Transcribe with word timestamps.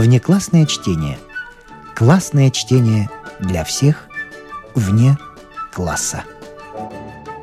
Внеклассное 0.00 0.64
чтение. 0.64 1.18
Классное 1.94 2.50
чтение 2.50 3.10
для 3.38 3.64
всех 3.64 4.08
вне 4.74 5.18
класса. 5.74 6.24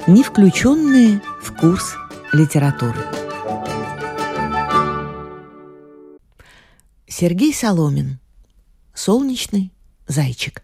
Не 0.07 0.23
включенные 0.23 1.21
в 1.39 1.55
курс 1.55 1.93
литературы. 2.33 2.97
Сергей 7.07 7.53
Соломин. 7.53 8.17
Солнечный 8.95 9.71
зайчик. 10.07 10.63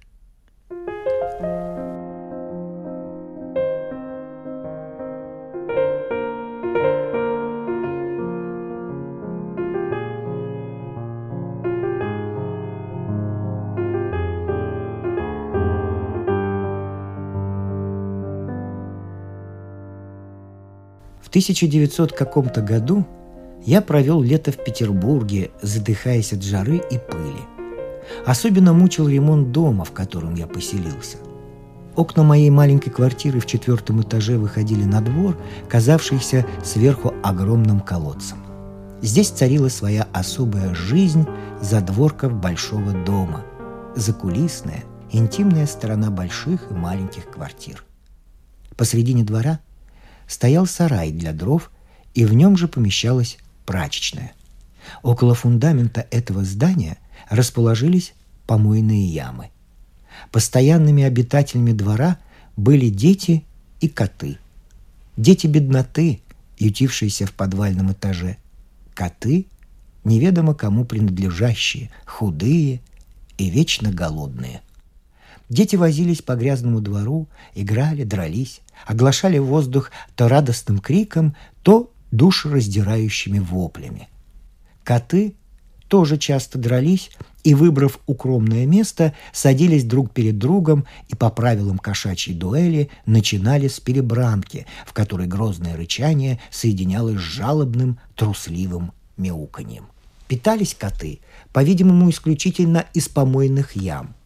1900 21.33 22.13
каком-то 22.13 22.61
году 22.61 23.07
я 23.65 23.81
провел 23.81 24.21
лето 24.21 24.51
в 24.51 24.63
Петербурге, 24.63 25.49
задыхаясь 25.63 26.31
от 26.31 26.43
жары 26.43 26.75
и 26.77 26.99
пыли. 26.99 27.41
Особенно 28.23 28.71
мучил 28.71 29.07
ремонт 29.07 29.51
дома, 29.51 29.83
в 29.83 29.91
котором 29.93 30.35
я 30.35 30.45
поселился. 30.45 31.17
Окна 31.95 32.21
моей 32.21 32.51
маленькой 32.51 32.91
квартиры 32.91 33.39
в 33.39 33.47
четвертом 33.47 34.03
этаже 34.03 34.37
выходили 34.37 34.83
на 34.83 35.01
двор, 35.01 35.35
казавшийся 35.67 36.45
сверху 36.63 37.15
огромным 37.23 37.79
колодцем. 37.79 38.37
Здесь 39.01 39.29
царила 39.29 39.69
своя 39.69 40.07
особая 40.13 40.75
жизнь 40.75 41.25
задворков 41.59 42.33
большого 42.33 42.91
дома, 42.91 43.43
закулисная, 43.95 44.83
интимная 45.11 45.65
сторона 45.65 46.11
больших 46.11 46.69
и 46.69 46.75
маленьких 46.75 47.25
квартир. 47.25 47.83
Посредине 48.77 49.23
двора 49.23 49.61
стоял 50.27 50.65
сарай 50.65 51.11
для 51.11 51.33
дров, 51.33 51.71
и 52.13 52.25
в 52.25 52.33
нем 52.33 52.57
же 52.57 52.67
помещалась 52.67 53.37
прачечная. 53.65 54.33
Около 55.01 55.35
фундамента 55.35 56.05
этого 56.11 56.43
здания 56.43 56.97
расположились 57.29 58.13
помойные 58.45 59.05
ямы. 59.05 59.49
Постоянными 60.31 61.03
обитателями 61.03 61.71
двора 61.71 62.17
были 62.55 62.89
дети 62.89 63.43
и 63.81 63.87
коты. 63.87 64.37
Дети 65.17 65.47
бедноты, 65.47 66.21
ютившиеся 66.57 67.25
в 67.25 67.33
подвальном 67.33 67.91
этаже. 67.91 68.37
Коты, 68.93 69.47
неведомо 70.03 70.53
кому 70.53 70.85
принадлежащие, 70.85 71.91
худые 72.05 72.81
и 73.37 73.49
вечно 73.49 73.91
голодные. 73.91 74.61
Дети 75.53 75.75
возились 75.75 76.23
по 76.23 76.33
грязному 76.33 76.81
двору, 76.81 77.27
играли, 77.53 78.03
дрались, 78.05 78.61
оглашали 78.87 79.37
воздух 79.37 79.91
то 80.15 80.27
радостным 80.27 80.79
криком, 80.79 81.35
то 81.61 81.91
душераздирающими 82.09 83.37
воплями. 83.37 84.09
Коты 84.83 85.35
тоже 85.89 86.17
часто 86.17 86.57
дрались 86.57 87.11
и, 87.43 87.53
выбрав 87.53 87.99
укромное 88.07 88.65
место, 88.65 89.13
садились 89.31 89.83
друг 89.83 90.09
перед 90.09 90.39
другом 90.39 90.85
и 91.09 91.15
по 91.15 91.29
правилам 91.29 91.77
кошачьей 91.77 92.35
дуэли 92.35 92.89
начинали 93.05 93.67
с 93.67 93.79
перебранки, 93.79 94.65
в 94.87 94.93
которой 94.93 95.27
грозное 95.27 95.77
рычание 95.77 96.39
соединялось 96.49 97.17
с 97.17 97.19
жалобным, 97.19 97.99
трусливым 98.15 98.91
мяуканьем. 99.17 99.85
Питались 100.27 100.73
коты, 100.73 101.19
по-видимому, 101.51 102.09
исключительно 102.09 102.87
из 102.95 103.07
помойных 103.07 103.75
ям– 103.75 104.15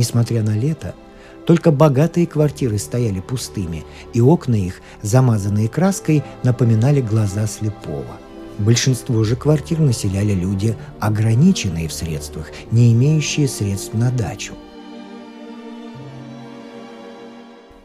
Несмотря 0.00 0.42
на 0.42 0.56
лето, 0.56 0.94
только 1.44 1.70
богатые 1.70 2.26
квартиры 2.26 2.78
стояли 2.78 3.20
пустыми, 3.20 3.84
и 4.14 4.22
окна 4.22 4.54
их, 4.54 4.80
замазанные 5.02 5.68
краской, 5.68 6.24
напоминали 6.42 7.02
глаза 7.02 7.46
слепого. 7.46 8.16
Большинство 8.56 9.22
же 9.24 9.36
квартир 9.36 9.80
населяли 9.80 10.32
люди, 10.32 10.74
ограниченные 11.00 11.86
в 11.86 11.92
средствах, 11.92 12.46
не 12.70 12.94
имеющие 12.94 13.46
средств 13.46 13.92
на 13.92 14.10
дачу. 14.10 14.54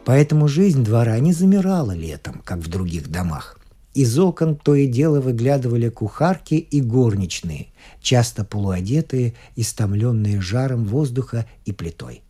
Поэтому 0.06 0.48
жизнь 0.48 0.84
двора 0.84 1.18
не 1.18 1.34
замирала 1.34 1.92
летом, 1.92 2.40
как 2.46 2.60
в 2.60 2.68
других 2.68 3.10
домах. 3.10 3.58
Из 3.96 4.18
окон 4.18 4.56
то 4.56 4.74
и 4.74 4.86
дело 4.86 5.22
выглядывали 5.22 5.88
кухарки 5.88 6.52
и 6.56 6.82
горничные, 6.82 7.68
часто 8.02 8.44
полуодетые, 8.44 9.32
истомленные 9.56 10.38
жаром 10.42 10.84
воздуха 10.84 11.46
и 11.64 11.72
плитой. 11.72 12.20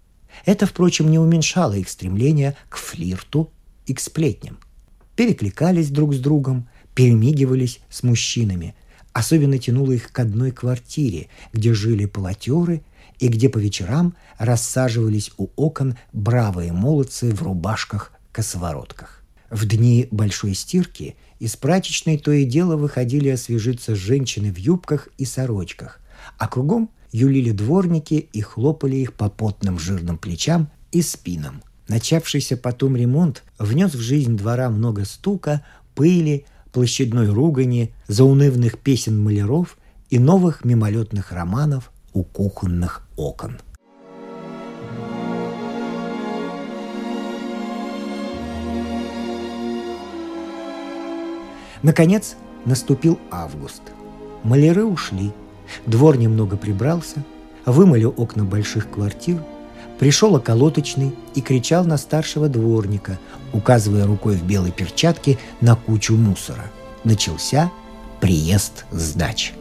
Это, 0.44 0.66
впрочем, 0.66 1.10
не 1.10 1.18
уменьшало 1.18 1.72
их 1.72 1.88
стремления 1.88 2.56
к 2.68 2.76
флирту 2.76 3.50
и 3.84 3.94
к 3.94 3.98
сплетням. 3.98 4.60
Перекликались 5.16 5.90
друг 5.90 6.14
с 6.14 6.20
другом, 6.20 6.68
перемигивались 6.94 7.80
с 7.90 8.04
мужчинами. 8.04 8.76
Особенно 9.12 9.58
тянуло 9.58 9.90
их 9.90 10.12
к 10.12 10.20
одной 10.20 10.52
квартире, 10.52 11.26
где 11.52 11.74
жили 11.74 12.04
полотеры 12.04 12.82
и 13.18 13.26
где 13.26 13.48
по 13.48 13.58
вечерам 13.58 14.14
рассаживались 14.38 15.32
у 15.36 15.48
окон 15.56 15.98
бравые 16.12 16.72
молодцы 16.72 17.34
в 17.34 17.42
рубашках-косоворотках. 17.42 19.15
В 19.50 19.66
дни 19.66 20.08
большой 20.10 20.54
стирки 20.54 21.16
из 21.38 21.56
прачечной 21.56 22.18
то 22.18 22.32
и 22.32 22.44
дело 22.44 22.76
выходили 22.76 23.28
освежиться 23.28 23.94
женщины 23.94 24.52
в 24.52 24.58
юбках 24.58 25.08
и 25.18 25.24
сорочках, 25.24 26.00
а 26.38 26.48
кругом 26.48 26.90
юлили 27.12 27.52
дворники 27.52 28.14
и 28.14 28.40
хлопали 28.40 28.96
их 28.96 29.12
по 29.12 29.28
потным 29.28 29.78
жирным 29.78 30.18
плечам 30.18 30.70
и 30.90 31.02
спинам. 31.02 31.62
Начавшийся 31.88 32.56
потом 32.56 32.96
ремонт 32.96 33.44
внес 33.58 33.94
в 33.94 34.00
жизнь 34.00 34.36
двора 34.36 34.70
много 34.70 35.04
стука, 35.04 35.64
пыли, 35.94 36.44
площадной 36.72 37.28
ругани, 37.28 37.94
заунывных 38.08 38.78
песен 38.78 39.22
маляров 39.22 39.78
и 40.10 40.18
новых 40.18 40.64
мимолетных 40.64 41.32
романов 41.32 41.92
у 42.12 42.24
кухонных 42.24 43.06
окон. 43.16 43.58
Наконец 51.82 52.36
наступил 52.64 53.18
август. 53.30 53.82
Маляры 54.42 54.84
ушли, 54.84 55.32
двор 55.86 56.16
немного 56.16 56.56
прибрался, 56.56 57.22
вымыли 57.64 58.04
окна 58.04 58.44
больших 58.44 58.90
квартир, 58.90 59.42
пришел 59.98 60.34
околоточный 60.34 61.14
и 61.34 61.40
кричал 61.40 61.84
на 61.84 61.96
старшего 61.96 62.48
дворника, 62.48 63.18
указывая 63.52 64.06
рукой 64.06 64.36
в 64.36 64.44
белой 64.44 64.72
перчатке 64.72 65.38
на 65.60 65.76
кучу 65.76 66.14
мусора. 66.14 66.64
Начался 67.04 67.70
приезд 68.20 68.84
сдач. 68.90 69.52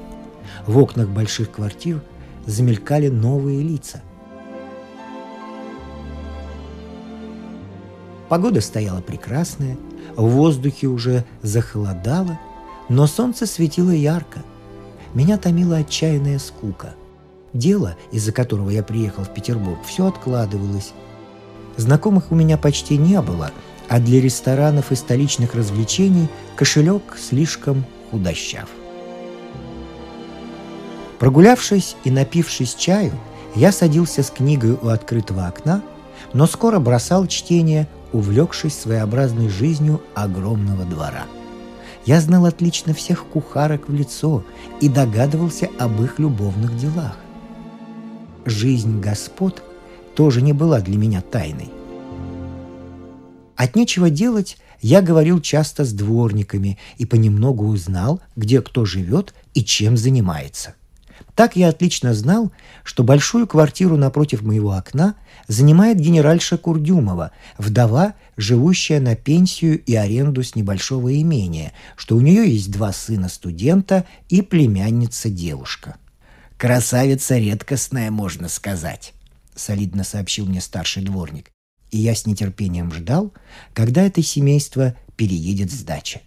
В 0.66 0.78
окнах 0.78 1.10
больших 1.10 1.52
квартир 1.52 2.02
замелькали 2.46 3.10
новые 3.10 3.62
лица. 3.62 4.02
Погода 8.30 8.62
стояла 8.62 9.02
прекрасная– 9.02 9.78
в 10.16 10.28
воздухе 10.28 10.88
уже 10.88 11.26
захолодало, 11.42 12.40
но 12.90 13.08
солнце 13.08 13.46
светило 13.46 13.92
ярко. 13.92 14.44
Меня 15.14 15.38
томила 15.38 15.78
отчаянная 15.78 16.40
скука. 16.40 16.96
Дело, 17.54 17.96
из-за 18.12 18.32
которого 18.32 18.70
я 18.70 18.84
приехал 18.84 19.24
в 19.24 19.34
Петербург, 19.34 19.80
все 19.86 20.08
откладывалось. 20.08 20.94
Знакомых 21.78 22.32
у 22.32 22.36
меня 22.36 22.58
почти 22.58 22.98
не 22.98 23.22
было, 23.22 23.52
а 23.88 24.00
для 24.00 24.22
ресторанов 24.22 24.92
и 24.92 24.96
столичных 24.96 25.56
развлечений 25.56 26.28
кошелек 26.56 27.18
слишком 27.18 27.86
худощав. 28.12 28.70
Прогулявшись 31.20 31.96
и 32.04 32.12
напившись 32.12 32.76
чаю, 32.76 33.14
я 33.56 33.72
садился 33.72 34.22
с 34.22 34.30
книгой 34.30 34.78
у 34.82 34.90
открытого 34.90 35.48
окна, 35.48 35.82
но 36.34 36.48
скоро 36.48 36.80
бросал 36.80 37.28
чтение, 37.28 37.88
увлекшись 38.14 38.78
своеобразной 38.78 39.50
жизнью 39.50 40.02
огромного 40.14 40.86
двора. 40.86 41.26
Я 42.06 42.22
знал 42.22 42.46
отлично 42.46 42.94
всех 42.94 43.26
кухарок 43.26 43.90
в 43.90 43.94
лицо 43.94 44.44
и 44.80 44.90
догадывался 44.90 45.70
об 45.80 46.02
их 46.02 46.20
любовных 46.20 46.78
делах. 46.78 47.18
Жизнь 48.46 49.00
господ 49.00 49.64
тоже 50.16 50.42
не 50.42 50.54
была 50.54 50.82
для 50.82 50.98
меня 50.98 51.22
тайной. 51.22 51.72
От 53.56 53.76
нечего 53.76 54.10
делать 54.10 54.58
я 54.82 55.02
говорил 55.02 55.42
часто 55.42 55.84
с 55.84 55.94
дворниками 55.94 56.78
и 56.98 57.06
понемногу 57.06 57.66
узнал, 57.66 58.22
где 58.36 58.62
кто 58.62 58.86
живет 58.86 59.34
и 59.54 59.64
чем 59.64 59.98
занимается. 59.98 60.76
Так 61.36 61.58
я 61.58 61.68
отлично 61.68 62.14
знал, 62.14 62.52
что 62.86 63.04
большую 63.04 63.46
квартиру 63.46 63.98
напротив 63.98 64.42
моего 64.42 64.72
окна 64.72 65.16
занимает 65.50 66.00
генеральша 66.00 66.58
Курдюмова, 66.58 67.32
вдова, 67.58 68.14
живущая 68.38 69.02
на 69.02 69.16
пенсию 69.16 69.84
и 69.84 69.96
аренду 69.96 70.44
с 70.44 70.56
небольшого 70.56 71.14
имения, 71.22 71.74
что 71.98 72.16
у 72.16 72.22
нее 72.22 72.50
есть 72.50 72.72
два 72.72 72.94
сына 72.94 73.28
студента 73.28 74.06
и 74.30 74.42
племянница-девушка. 74.42 75.98
«Красавица 76.58 77.38
редкостная, 77.38 78.12
можно 78.12 78.48
сказать»,— 78.48 79.14
солидно 79.56 80.06
сообщил 80.06 80.46
мне 80.46 80.62
старший 80.62 81.04
дворник. 81.04 81.52
И 81.92 81.98
я 81.98 82.16
с 82.16 82.26
нетерпением 82.26 82.94
ждал, 82.94 83.34
когда 83.74 84.04
это 84.04 84.24
семейство 84.24 84.96
переедет 85.18 85.70
с 85.70 85.84
дачи. 85.84 86.22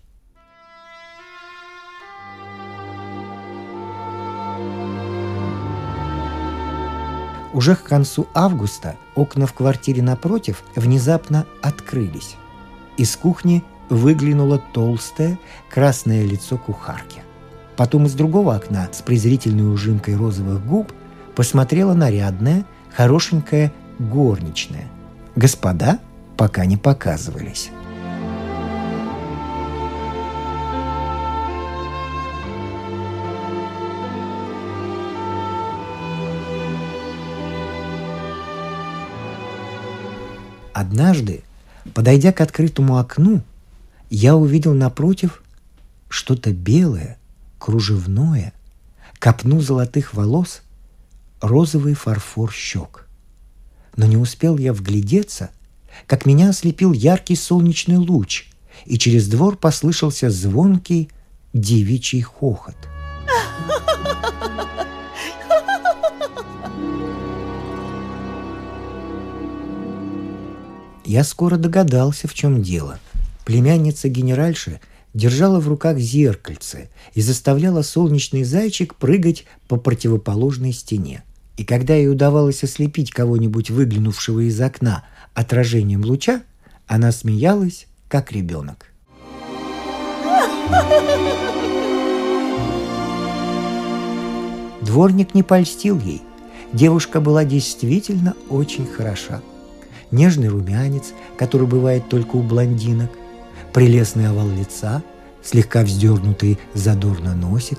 Уже 7.58 7.74
к 7.74 7.82
концу 7.82 8.28
августа 8.34 8.94
окна 9.16 9.44
в 9.44 9.52
квартире 9.52 10.00
напротив 10.00 10.62
внезапно 10.76 11.44
открылись. 11.60 12.36
Из 12.96 13.16
кухни 13.16 13.64
выглянуло 13.88 14.62
толстое 14.72 15.40
красное 15.68 16.24
лицо 16.24 16.56
кухарки. 16.56 17.20
Потом 17.76 18.06
из 18.06 18.14
другого 18.14 18.54
окна 18.54 18.88
с 18.92 19.02
презрительной 19.02 19.72
ужимкой 19.72 20.14
розовых 20.14 20.64
губ 20.64 20.92
посмотрела 21.34 21.94
нарядная, 21.94 22.64
хорошенькая 22.94 23.72
горничная. 23.98 24.86
Господа 25.34 25.98
пока 26.36 26.64
не 26.64 26.76
показывались. 26.76 27.72
Однажды, 40.78 41.42
подойдя 41.92 42.30
к 42.30 42.40
открытому 42.40 42.98
окну, 42.98 43.42
я 44.10 44.36
увидел 44.36 44.74
напротив 44.74 45.42
что-то 46.08 46.52
белое, 46.52 47.18
кружевное, 47.58 48.52
копну 49.18 49.60
золотых 49.60 50.14
волос, 50.14 50.62
розовый 51.40 51.94
фарфор 51.94 52.52
щек. 52.52 53.08
Но 53.96 54.06
не 54.06 54.16
успел 54.16 54.56
я 54.56 54.72
вглядеться, 54.72 55.50
как 56.06 56.26
меня 56.26 56.50
ослепил 56.50 56.92
яркий 56.92 57.34
солнечный 57.34 57.96
луч, 57.96 58.46
и 58.86 58.98
через 58.98 59.26
двор 59.26 59.56
послышался 59.56 60.30
звонкий 60.30 61.10
девичий 61.52 62.20
хохот. 62.20 62.76
Я 71.08 71.24
скоро 71.24 71.56
догадался, 71.56 72.28
в 72.28 72.34
чем 72.34 72.62
дело. 72.62 72.98
Племянница 73.46 74.10
генеральши 74.10 74.78
держала 75.14 75.58
в 75.58 75.66
руках 75.66 75.96
зеркальце 75.96 76.90
и 77.14 77.22
заставляла 77.22 77.80
солнечный 77.80 78.44
зайчик 78.44 78.94
прыгать 78.94 79.46
по 79.68 79.78
противоположной 79.78 80.72
стене. 80.72 81.22
И 81.56 81.64
когда 81.64 81.94
ей 81.94 82.10
удавалось 82.10 82.62
ослепить 82.62 83.10
кого-нибудь, 83.10 83.70
выглянувшего 83.70 84.40
из 84.40 84.60
окна, 84.60 85.02
отражением 85.32 86.04
луча, 86.04 86.42
она 86.86 87.10
смеялась, 87.10 87.86
как 88.08 88.30
ребенок. 88.30 88.92
Дворник 94.82 95.34
не 95.34 95.42
польстил 95.42 95.98
ей. 95.98 96.20
Девушка 96.74 97.22
была 97.22 97.46
действительно 97.46 98.34
очень 98.50 98.86
хороша– 98.86 99.40
нежный 100.10 100.48
румянец, 100.48 101.12
который 101.36 101.66
бывает 101.66 102.08
только 102.08 102.36
у 102.36 102.42
блондинок, 102.42 103.10
прелестный 103.72 104.28
овал 104.28 104.48
лица, 104.48 105.02
слегка 105.42 105.82
вздернутый 105.82 106.58
задорно 106.74 107.34
носик 107.34 107.78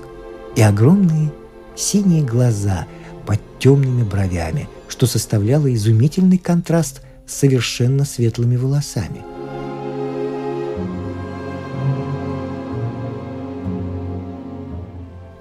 и 0.56 0.62
огромные 0.62 1.32
синие 1.76 2.22
глаза 2.22 2.86
под 3.26 3.40
темными 3.58 4.02
бровями, 4.02 4.68
что 4.88 5.06
составляло 5.06 5.72
изумительный 5.72 6.38
контраст 6.38 7.02
с 7.26 7.34
совершенно 7.34 8.04
светлыми 8.04 8.56
волосами. 8.56 9.22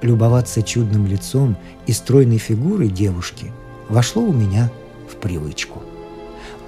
Любоваться 0.01 0.62
чудным 0.62 1.07
лицом 1.07 1.57
и 1.86 1.91
стройной 1.91 2.38
фигурой 2.38 2.88
девушки 2.88 3.51
вошло 3.89 4.24
у 4.24 4.31
меня 4.31 4.71
в 5.12 5.15
привычку 5.18 5.81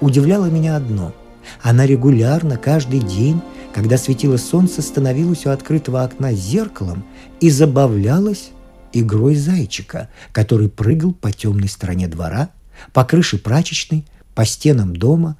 удивляло 0.00 0.46
меня 0.46 0.76
одно. 0.76 1.14
Она 1.62 1.86
регулярно, 1.86 2.56
каждый 2.56 3.00
день, 3.00 3.40
когда 3.74 3.98
светило 3.98 4.36
солнце, 4.36 4.82
становилась 4.82 5.46
у 5.46 5.50
открытого 5.50 6.02
окна 6.02 6.32
зеркалом 6.32 7.04
и 7.40 7.50
забавлялась 7.50 8.50
игрой 8.92 9.34
зайчика, 9.34 10.08
который 10.32 10.68
прыгал 10.68 11.12
по 11.12 11.32
темной 11.32 11.68
стороне 11.68 12.08
двора, 12.08 12.50
по 12.92 13.04
крыше 13.04 13.38
прачечной, 13.38 14.04
по 14.34 14.44
стенам 14.44 14.94
дома, 14.94 15.36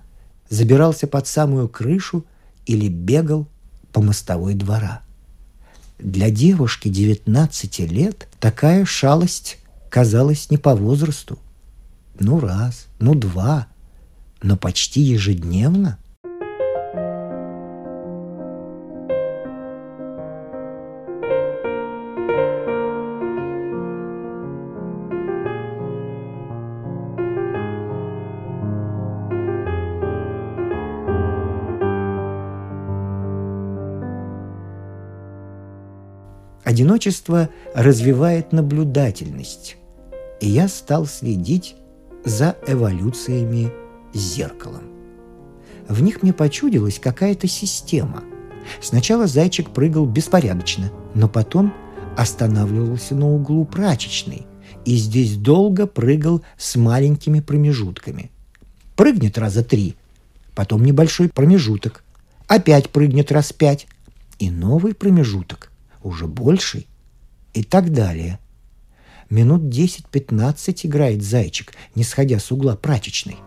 забирался 0.48 1.06
под 1.06 1.26
самую 1.26 1.68
крышу 1.68 2.24
или 2.66 2.88
бегал 2.88 3.46
по 3.92 4.02
мостовой 4.02 4.54
двора. 4.54 5.02
Для 5.98 6.30
девушки 6.30 6.88
19 6.88 7.78
лет 7.90 8.28
такая 8.40 8.84
шалость 8.84 9.58
казалась 9.88 10.50
не 10.50 10.56
по 10.56 10.74
возрасту. 10.74 11.38
Ну 12.18 12.40
раз, 12.40 12.86
ну 12.98 13.14
два, 13.14 13.68
но 14.42 14.56
почти 14.56 15.00
ежедневно? 15.00 15.98
Одиночество 36.64 37.50
развивает 37.74 38.52
наблюдательность, 38.52 39.76
и 40.40 40.48
я 40.48 40.68
стал 40.68 41.04
следить 41.04 41.74
за 42.24 42.56
эволюциями 42.66 43.81
зеркалом. 44.14 44.84
В 45.88 46.02
них 46.02 46.22
мне 46.22 46.32
почудилась 46.32 46.98
какая-то 46.98 47.48
система. 47.48 48.22
Сначала 48.80 49.26
зайчик 49.26 49.70
прыгал 49.70 50.06
беспорядочно, 50.06 50.90
но 51.14 51.28
потом 51.28 51.74
останавливался 52.16 53.14
на 53.14 53.28
углу 53.28 53.64
прачечной 53.64 54.46
и 54.84 54.96
здесь 54.96 55.36
долго 55.36 55.86
прыгал 55.86 56.42
с 56.56 56.76
маленькими 56.76 57.40
промежутками. 57.40 58.30
Прыгнет 58.96 59.38
раза 59.38 59.64
три, 59.64 59.96
потом 60.54 60.84
небольшой 60.84 61.28
промежуток, 61.28 62.04
опять 62.46 62.90
прыгнет 62.90 63.32
раз 63.32 63.52
пять, 63.52 63.86
и 64.38 64.50
новый 64.50 64.94
промежуток, 64.94 65.70
уже 66.02 66.26
больший, 66.26 66.86
и 67.54 67.62
так 67.62 67.92
далее. 67.92 68.38
Минут 69.30 69.62
10-15 69.62 70.80
играет 70.84 71.22
зайчик, 71.22 71.72
не 71.94 72.02
сходя 72.02 72.38
с 72.38 72.50
угла 72.50 72.76
прачечной– 72.76 73.36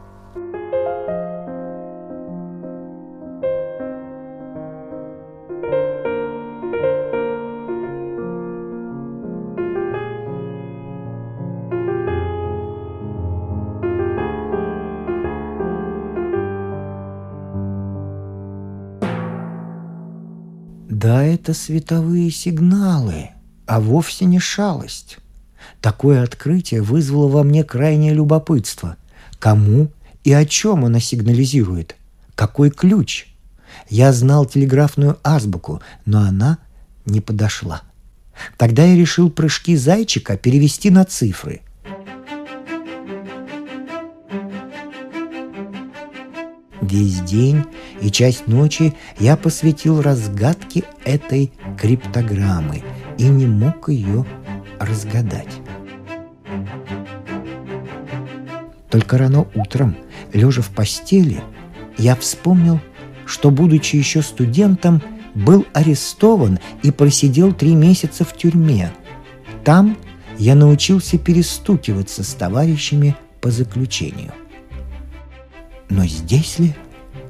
это 21.45 21.53
световые 21.53 22.31
сигналы, 22.31 23.29
а 23.67 23.79
вовсе 23.79 24.25
не 24.25 24.39
шалость. 24.39 25.19
Такое 25.79 26.23
открытие 26.23 26.81
вызвало 26.81 27.27
во 27.27 27.43
мне 27.43 27.63
крайнее 27.63 28.15
любопытство. 28.15 28.97
Кому 29.37 29.91
и 30.23 30.33
о 30.33 30.43
чем 30.45 30.85
она 30.85 30.99
сигнализирует? 30.99 31.97
Какой 32.33 32.71
ключ? 32.71 33.27
Я 33.89 34.11
знал 34.11 34.47
телеграфную 34.47 35.19
азбуку, 35.23 35.83
но 36.07 36.21
она 36.21 36.57
не 37.05 37.21
подошла. 37.21 37.83
Тогда 38.57 38.83
я 38.83 38.95
решил 38.95 39.29
прыжки 39.29 39.75
зайчика 39.75 40.37
перевести 40.37 40.89
на 40.89 41.05
цифры. 41.05 41.61
Весь 46.89 47.19
день 47.21 47.63
и 47.99 48.11
часть 48.11 48.47
ночи 48.47 48.93
я 49.17 49.35
посвятил 49.35 50.01
разгадке 50.01 50.83
этой 51.03 51.51
криптограммы 51.79 52.83
и 53.17 53.23
не 53.23 53.47
мог 53.47 53.89
ее 53.89 54.23
разгадать. 54.79 55.49
Только 58.91 59.17
рано 59.17 59.47
утром, 59.55 59.95
лежа 60.31 60.61
в 60.61 60.69
постели, 60.69 61.41
я 61.97 62.15
вспомнил, 62.15 62.79
что, 63.25 63.49
будучи 63.49 63.95
еще 63.95 64.21
студентом, 64.21 65.01
был 65.33 65.65
арестован 65.73 66.59
и 66.83 66.91
просидел 66.91 67.51
три 67.51 67.73
месяца 67.73 68.23
в 68.23 68.37
тюрьме. 68.37 68.91
Там 69.63 69.97
я 70.37 70.53
научился 70.53 71.17
перестукиваться 71.17 72.23
с 72.23 72.33
товарищами 72.35 73.15
по 73.41 73.49
заключению. 73.49 74.33
Но 75.89 76.05
здесь 76.05 76.59
ли 76.59 76.73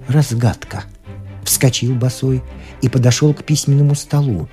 разгадка? 0.07 0.83
Вскочил 1.43 1.95
босой 1.95 2.43
и 2.81 2.89
подошел 2.89 3.33
к 3.33 3.43
письменному 3.43 3.95
столу. 3.95 4.47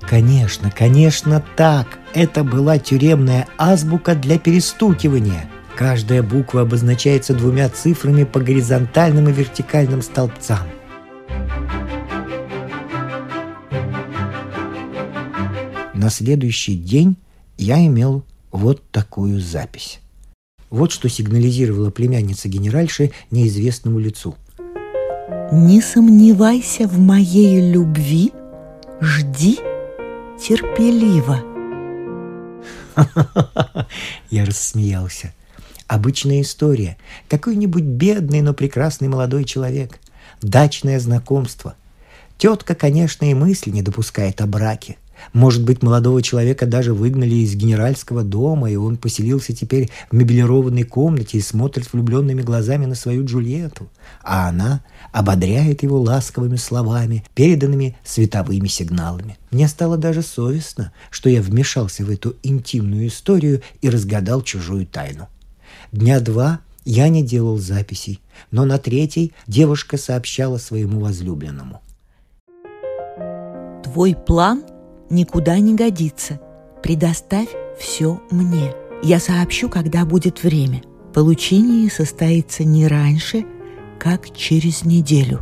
Конечно, 0.00 0.70
конечно, 0.70 1.42
так. 1.56 1.98
Это 2.14 2.44
была 2.44 2.78
тюремная 2.78 3.48
азбука 3.58 4.14
для 4.14 4.38
перестукивания. 4.38 5.48
Каждая 5.74 6.22
буква 6.22 6.60
обозначается 6.60 7.34
двумя 7.34 7.68
цифрами 7.68 8.22
по 8.22 8.38
горизонтальным 8.38 9.28
и 9.28 9.32
вертикальным 9.32 10.02
столбцам. 10.02 10.60
На 15.94 16.10
следующий 16.10 16.76
день 16.76 17.16
я 17.56 17.84
имел 17.84 18.24
вот 18.52 18.88
такую 18.90 19.40
запись. 19.40 20.00
Вот 20.74 20.90
что 20.90 21.08
сигнализировала 21.08 21.90
племянница 21.90 22.48
генеральши 22.48 23.12
неизвестному 23.30 24.00
лицу. 24.00 24.34
«Не 25.52 25.80
сомневайся 25.80 26.88
в 26.88 26.98
моей 26.98 27.70
любви, 27.70 28.32
жди 29.00 29.60
терпеливо». 30.36 31.38
Я 34.30 34.44
рассмеялся. 34.44 35.32
Обычная 35.86 36.40
история. 36.40 36.96
Какой-нибудь 37.28 37.84
бедный, 37.84 38.40
но 38.40 38.52
прекрасный 38.52 39.06
молодой 39.06 39.44
человек. 39.44 40.00
Дачное 40.42 40.98
знакомство. 40.98 41.76
Тетка, 42.36 42.74
конечно, 42.74 43.30
и 43.30 43.34
мысли 43.34 43.70
не 43.70 43.82
допускает 43.82 44.40
о 44.40 44.48
браке. 44.48 44.96
Может 45.32 45.64
быть, 45.64 45.82
молодого 45.82 46.22
человека 46.22 46.66
даже 46.66 46.94
выгнали 46.94 47.34
из 47.34 47.54
генеральского 47.54 48.22
дома, 48.22 48.70
и 48.70 48.76
он 48.76 48.96
поселился 48.96 49.54
теперь 49.54 49.90
в 50.10 50.14
мебелированной 50.14 50.84
комнате 50.84 51.38
и 51.38 51.40
смотрит 51.40 51.92
влюбленными 51.92 52.42
глазами 52.42 52.86
на 52.86 52.94
свою 52.94 53.24
Джульетту. 53.24 53.88
А 54.22 54.48
она 54.48 54.84
ободряет 55.12 55.82
его 55.82 56.00
ласковыми 56.00 56.56
словами, 56.56 57.24
переданными 57.34 57.96
световыми 58.04 58.68
сигналами. 58.68 59.38
Мне 59.50 59.68
стало 59.68 59.96
даже 59.96 60.22
совестно, 60.22 60.92
что 61.10 61.28
я 61.28 61.40
вмешался 61.40 62.04
в 62.04 62.10
эту 62.10 62.36
интимную 62.42 63.08
историю 63.08 63.62
и 63.80 63.88
разгадал 63.88 64.42
чужую 64.42 64.86
тайну. 64.86 65.28
Дня 65.92 66.20
два 66.20 66.60
я 66.84 67.08
не 67.08 67.22
делал 67.22 67.58
записей, 67.58 68.20
но 68.50 68.64
на 68.64 68.78
третий 68.78 69.32
девушка 69.46 69.96
сообщала 69.96 70.58
своему 70.58 71.00
возлюбленному. 71.00 71.80
Твой 73.84 74.14
план 74.14 74.64
никуда 75.10 75.58
не 75.58 75.74
годится. 75.74 76.40
Предоставь 76.82 77.48
все 77.78 78.20
мне. 78.30 78.72
Я 79.02 79.20
сообщу, 79.20 79.68
когда 79.68 80.04
будет 80.04 80.42
время. 80.42 80.82
Получение 81.12 81.90
состоится 81.90 82.64
не 82.64 82.86
раньше, 82.86 83.44
как 83.98 84.34
через 84.34 84.84
неделю. 84.84 85.40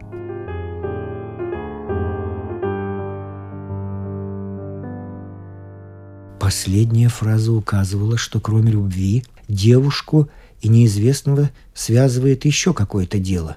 Последняя 6.39 7.09
фраза 7.09 7.53
указывала, 7.53 8.19
что 8.19 8.41
кроме 8.41 8.73
любви 8.73 9.25
девушку 9.49 10.29
и 10.61 10.69
неизвестного 10.69 11.51
связывает 11.73 12.45
еще 12.45 12.75
какое-то 12.75 13.19
дело. 13.19 13.57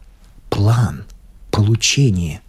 План, 0.50 1.04
получение. 1.52 2.42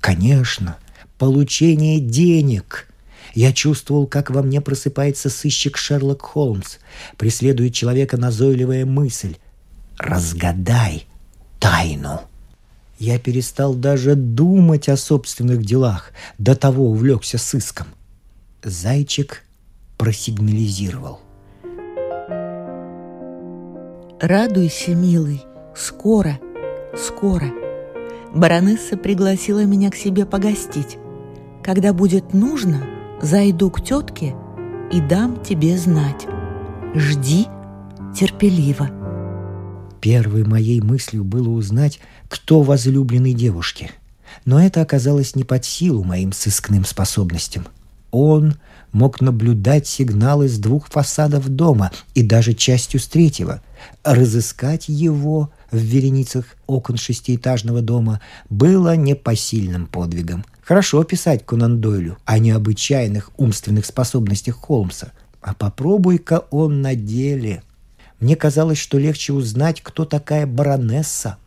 Конечно, 0.00 0.76
получение 1.22 2.00
денег. 2.00 2.88
Я 3.32 3.52
чувствовал, 3.52 4.08
как 4.08 4.30
во 4.30 4.42
мне 4.42 4.60
просыпается 4.60 5.30
сыщик 5.30 5.76
Шерлок 5.76 6.22
Холмс. 6.22 6.78
Преследует 7.16 7.74
человека 7.74 8.16
назойливая 8.16 8.84
мысль. 8.84 9.36
«Разгадай 9.98 11.06
тайну». 11.60 12.22
Я 12.98 13.20
перестал 13.20 13.74
даже 13.74 14.16
думать 14.16 14.88
о 14.88 14.96
собственных 14.96 15.64
делах, 15.64 16.10
до 16.38 16.56
того 16.56 16.90
увлекся 16.90 17.38
сыском. 17.38 17.86
Зайчик 18.64 19.44
просигнализировал. 19.98 21.20
Радуйся, 24.20 24.96
милый, 24.96 25.40
скоро, 25.76 26.40
скоро. 26.98 27.46
Баронесса 28.34 28.96
пригласила 28.96 29.64
меня 29.64 29.92
к 29.92 29.94
себе 29.94 30.26
погостить. 30.26 30.98
Когда 31.62 31.92
будет 31.92 32.34
нужно, 32.34 32.84
зайду 33.20 33.70
к 33.70 33.84
тетке 33.84 34.34
и 34.92 35.00
дам 35.00 35.42
тебе 35.44 35.78
знать. 35.78 36.26
Жди 36.94 37.46
терпеливо. 38.14 38.90
Первой 40.00 40.44
моей 40.44 40.80
мыслью 40.80 41.22
было 41.22 41.50
узнать, 41.50 42.00
кто 42.28 42.62
возлюбленный 42.62 43.32
девушки. 43.32 43.92
Но 44.44 44.60
это 44.60 44.80
оказалось 44.80 45.36
не 45.36 45.44
под 45.44 45.64
силу 45.64 46.02
моим 46.02 46.32
сыскным 46.32 46.84
способностям. 46.84 47.68
Он 48.10 48.56
мог 48.90 49.20
наблюдать 49.20 49.86
сигналы 49.86 50.48
с 50.48 50.58
двух 50.58 50.88
фасадов 50.88 51.48
дома 51.48 51.92
и 52.14 52.22
даже 52.22 52.54
частью 52.54 52.98
с 52.98 53.06
третьего. 53.06 53.62
Разыскать 54.02 54.88
его 54.88 55.50
в 55.72 55.78
вереницах 55.78 56.44
окон 56.66 56.96
шестиэтажного 56.98 57.80
дома 57.80 58.20
было 58.50 58.94
непосильным 58.94 59.86
подвигом. 59.86 60.44
Хорошо 60.62 61.02
писать 61.02 61.44
Конан 61.44 61.80
Дойлю 61.80 62.18
о 62.24 62.38
необычайных 62.38 63.30
умственных 63.38 63.86
способностях 63.86 64.56
Холмса. 64.56 65.12
А 65.40 65.54
попробуй-ка 65.54 66.44
он 66.50 66.82
на 66.82 66.94
деле. 66.94 67.62
Мне 68.20 68.36
казалось, 68.36 68.78
что 68.78 68.98
легче 68.98 69.32
узнать, 69.32 69.80
кто 69.80 70.04
такая 70.04 70.46
баронесса. 70.46 71.38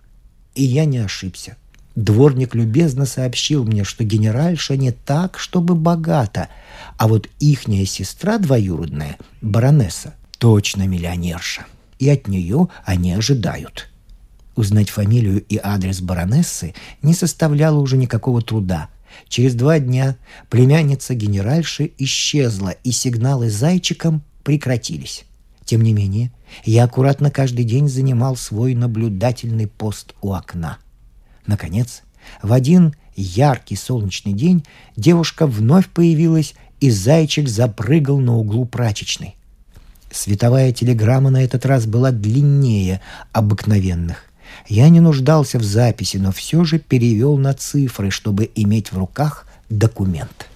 И 0.56 0.64
я 0.64 0.84
не 0.86 0.98
ошибся. 0.98 1.56
Дворник 1.96 2.56
любезно 2.56 3.06
сообщил 3.06 3.64
мне, 3.64 3.86
что 3.86 4.04
генеральша 4.04 4.76
не 4.76 4.92
так, 4.92 5.40
чтобы 5.40 5.76
богата, 5.76 6.50
а 6.98 7.08
вот 7.08 7.30
ихняя 7.40 7.86
сестра 7.86 8.38
двоюродная, 8.38 9.18
баронесса, 9.42 10.14
точно 10.38 10.88
миллионерша. 10.88 11.66
И 12.00 12.10
от 12.10 12.28
нее 12.28 12.68
они 12.84 13.14
ожидают. 13.14 13.90
Узнать 14.56 14.90
фамилию 14.90 15.44
и 15.44 15.60
адрес 15.62 16.02
баронессы 16.02 16.74
не 17.02 17.14
составляло 17.14 17.80
уже 17.80 17.98
никакого 17.98 18.42
труда. 18.42 18.90
Через 19.28 19.54
два 19.54 19.80
дня 19.80 20.18
племянница 20.50 21.14
генеральши 21.14 21.92
исчезла, 21.98 22.70
и 22.84 22.92
сигналы 22.92 23.50
зайчиком 23.50 24.22
прекратились. 24.44 25.26
Тем 25.64 25.82
не 25.82 25.94
менее, 25.94 26.32
я 26.64 26.84
аккуратно 26.84 27.32
каждый 27.32 27.66
день 27.66 27.90
занимал 27.90 28.36
свой 28.36 28.76
наблюдательный 28.76 29.68
пост 29.68 30.14
у 30.22 30.34
окна– 30.34 30.78
Наконец, 31.48 32.02
в 32.42 32.54
один 32.54 32.96
яркий 33.16 33.76
солнечный 33.76 34.34
день 34.34 34.66
девушка 34.96 35.48
вновь 35.48 35.88
появилась, 35.88 36.56
и 36.82 36.90
зайчик 36.90 37.48
запрыгал 37.48 38.20
на 38.20 38.36
углу 38.36 38.66
прачечной. 38.66 39.36
Световая 40.12 40.72
телеграмма 40.74 41.30
на 41.30 41.44
этот 41.44 41.66
раз 41.66 41.86
была 41.86 42.12
длиннее 42.12 43.02
обыкновенных. 43.32 44.26
Я 44.68 44.90
не 44.90 45.00
нуждался 45.00 45.60
в 45.60 45.64
записи, 45.64 46.18
но 46.18 46.32
все 46.32 46.64
же 46.64 46.80
перевел 46.80 47.38
на 47.38 47.54
цифры, 47.54 48.10
чтобы 48.10 48.50
иметь 48.56 48.92
в 48.92 48.98
руках 48.98 49.46
документ. 49.70 50.48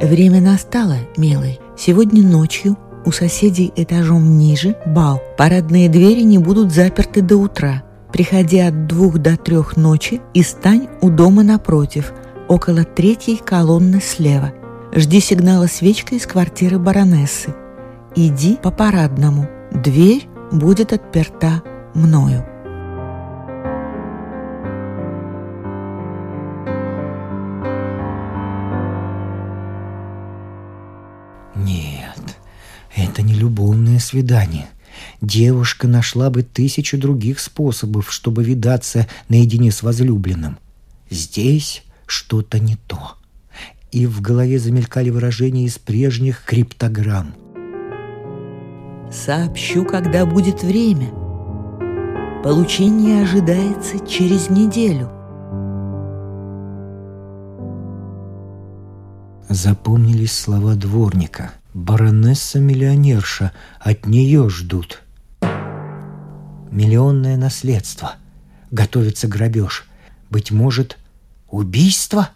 Время 0.00 0.40
настало, 0.40 0.98
милый. 1.16 1.58
Сегодня 1.76 2.22
ночью 2.22 2.76
у 3.04 3.10
соседей 3.10 3.72
этажом 3.74 4.38
ниже 4.38 4.76
бал. 4.86 5.20
Парадные 5.36 5.88
двери 5.88 6.22
не 6.22 6.38
будут 6.38 6.72
заперты 6.72 7.20
до 7.20 7.36
утра. 7.36 7.82
Приходи 8.12 8.60
от 8.60 8.86
двух 8.86 9.18
до 9.18 9.36
трех 9.36 9.76
ночи 9.76 10.20
и 10.34 10.42
стань 10.42 10.88
у 11.00 11.10
дома 11.10 11.42
напротив, 11.42 12.12
около 12.48 12.84
третьей 12.84 13.36
колонны 13.36 14.00
слева. 14.00 14.52
Жди 14.94 15.20
сигнала 15.20 15.66
свечкой 15.66 16.18
из 16.18 16.26
квартиры 16.26 16.78
баронессы. 16.78 17.54
Иди 18.14 18.56
по 18.56 18.70
парадному. 18.70 19.48
Дверь 19.72 20.26
будет 20.52 20.92
отперта 20.92 21.62
мною. 21.94 22.44
Это 32.98 33.22
не 33.22 33.34
любовное 33.34 33.98
свидание. 34.00 34.68
Девушка 35.20 35.88
нашла 35.88 36.30
бы 36.30 36.42
тысячу 36.42 36.98
других 36.98 37.38
способов, 37.40 38.12
чтобы 38.12 38.44
видаться 38.44 39.08
наедине 39.28 39.70
с 39.70 39.82
возлюбленным. 39.82 40.58
Здесь 41.10 41.82
что-то 42.06 42.58
не 42.58 42.76
то. 42.76 43.14
и 43.90 44.06
в 44.06 44.20
голове 44.20 44.58
замелькали 44.58 45.10
выражения 45.10 45.64
из 45.64 45.78
прежних 45.78 46.44
криптограмм. 46.44 47.34
«Сообщу, 49.10 49.84
когда 49.84 50.26
будет 50.26 50.62
время. 50.62 51.08
Получение 52.44 53.22
ожидается 53.22 54.06
через 54.06 54.50
неделю». 54.50 55.10
Запомнились 59.48 60.32
слова 60.32 60.74
дворника. 60.74 61.52
«Баронесса-миллионерша, 61.74 63.52
от 63.80 64.06
нее 64.06 64.48
ждут». 64.50 65.02
Миллионное 66.70 67.36
наследство. 67.36 68.16
Готовится 68.70 69.26
грабеж. 69.26 69.86
Быть 70.28 70.50
может, 70.50 70.98
убийство? 71.50 72.28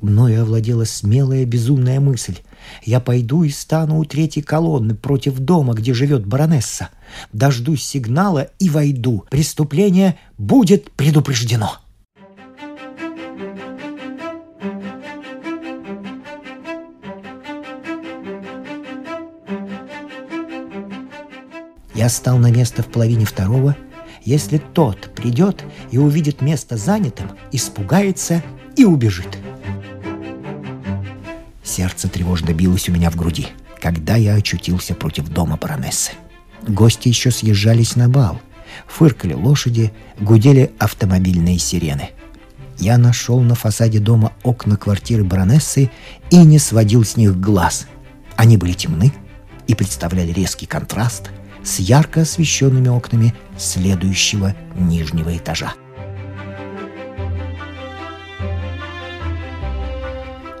Мною 0.00 0.42
овладела 0.42 0.84
смелая 0.84 1.44
безумная 1.44 2.00
мысль. 2.00 2.38
Я 2.82 3.00
пойду 3.00 3.42
и 3.42 3.50
стану 3.50 3.98
у 3.98 4.04
третьей 4.04 4.42
колонны 4.42 4.94
против 4.94 5.38
дома, 5.38 5.74
где 5.74 5.94
живет 5.94 6.26
баронесса. 6.26 6.90
Дождусь 7.32 7.84
сигнала 7.84 8.48
и 8.58 8.68
войду. 8.68 9.24
Преступление 9.30 10.18
будет 10.36 10.90
предупреждено. 10.92 11.78
Я 21.98 22.08
стал 22.08 22.38
на 22.38 22.52
место 22.52 22.84
в 22.84 22.86
половине 22.86 23.24
второго. 23.24 23.76
Если 24.22 24.58
тот 24.58 25.10
придет 25.16 25.64
и 25.90 25.98
увидит 25.98 26.40
место 26.42 26.76
занятым, 26.76 27.32
испугается 27.50 28.40
и 28.76 28.84
убежит. 28.84 29.36
Сердце 31.68 32.08
тревожно 32.08 32.54
билось 32.54 32.88
у 32.88 32.92
меня 32.92 33.10
в 33.10 33.16
груди, 33.16 33.48
когда 33.78 34.16
я 34.16 34.34
очутился 34.34 34.94
против 34.94 35.28
дома 35.28 35.58
баронессы. 35.58 36.12
Гости 36.66 37.08
еще 37.08 37.30
съезжались 37.30 37.94
на 37.94 38.08
бал. 38.08 38.40
Фыркали 38.86 39.34
лошади, 39.34 39.92
гудели 40.18 40.72
автомобильные 40.78 41.58
сирены. 41.58 42.10
Я 42.78 42.96
нашел 42.96 43.40
на 43.40 43.54
фасаде 43.54 43.98
дома 43.98 44.32
окна 44.44 44.78
квартиры 44.78 45.24
баронессы 45.24 45.90
и 46.30 46.36
не 46.38 46.58
сводил 46.58 47.04
с 47.04 47.18
них 47.18 47.38
глаз. 47.38 47.86
Они 48.34 48.56
были 48.56 48.72
темны 48.72 49.12
и 49.66 49.74
представляли 49.74 50.32
резкий 50.32 50.66
контраст 50.66 51.28
с 51.62 51.80
ярко 51.80 52.22
освещенными 52.22 52.88
окнами 52.88 53.34
следующего 53.58 54.54
нижнего 54.74 55.36
этажа. 55.36 55.74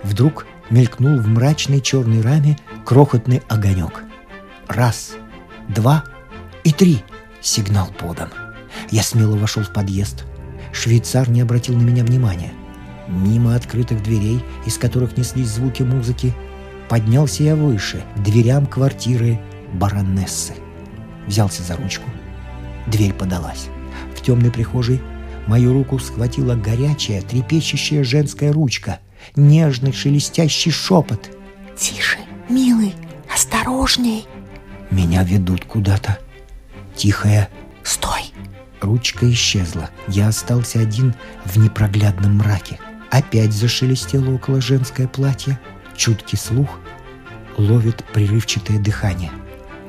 Вдруг 0.02 0.46
мелькнул 0.70 1.18
в 1.18 1.26
мрачной 1.28 1.80
черной 1.80 2.20
раме 2.20 2.58
крохотный 2.84 3.42
огонек. 3.48 4.04
Раз, 4.66 5.12
два 5.68 6.04
и 6.64 6.72
три. 6.72 7.02
Сигнал 7.40 7.88
подан. 7.98 8.30
Я 8.90 9.02
смело 9.02 9.36
вошел 9.36 9.62
в 9.62 9.72
подъезд. 9.72 10.24
Швейцар 10.72 11.30
не 11.30 11.40
обратил 11.40 11.76
на 11.76 11.82
меня 11.82 12.04
внимания. 12.04 12.52
Мимо 13.06 13.54
открытых 13.54 14.02
дверей, 14.02 14.44
из 14.66 14.76
которых 14.76 15.16
неслись 15.16 15.48
звуки 15.48 15.82
музыки, 15.82 16.34
поднялся 16.88 17.42
я 17.42 17.56
выше, 17.56 18.02
к 18.16 18.20
дверям 18.20 18.66
квартиры 18.66 19.40
баронессы 19.72 20.54
взялся 21.28 21.62
за 21.62 21.76
ручку. 21.76 22.08
Дверь 22.86 23.12
подалась. 23.12 23.68
В 24.16 24.22
темной 24.22 24.50
прихожей 24.50 25.00
мою 25.46 25.72
руку 25.72 25.98
схватила 25.98 26.54
горячая, 26.56 27.22
трепещущая 27.22 28.02
женская 28.02 28.52
ручка, 28.52 28.98
нежный 29.36 29.92
шелестящий 29.92 30.70
шепот. 30.70 31.30
«Тише, 31.76 32.18
милый, 32.48 32.94
осторожней!» 33.32 34.26
Меня 34.90 35.22
ведут 35.22 35.64
куда-то. 35.64 36.18
Тихая 36.96 37.48
«Стой!» 37.82 38.32
Ручка 38.80 39.30
исчезла. 39.30 39.90
Я 40.08 40.28
остался 40.28 40.80
один 40.80 41.14
в 41.44 41.56
непроглядном 41.56 42.38
мраке. 42.38 42.78
Опять 43.10 43.52
зашелестело 43.52 44.34
около 44.34 44.60
женское 44.60 45.08
платье. 45.08 45.58
Чуткий 45.96 46.38
слух 46.38 46.68
ловит 47.56 48.04
прерывчатое 48.12 48.78
дыхание. 48.78 49.30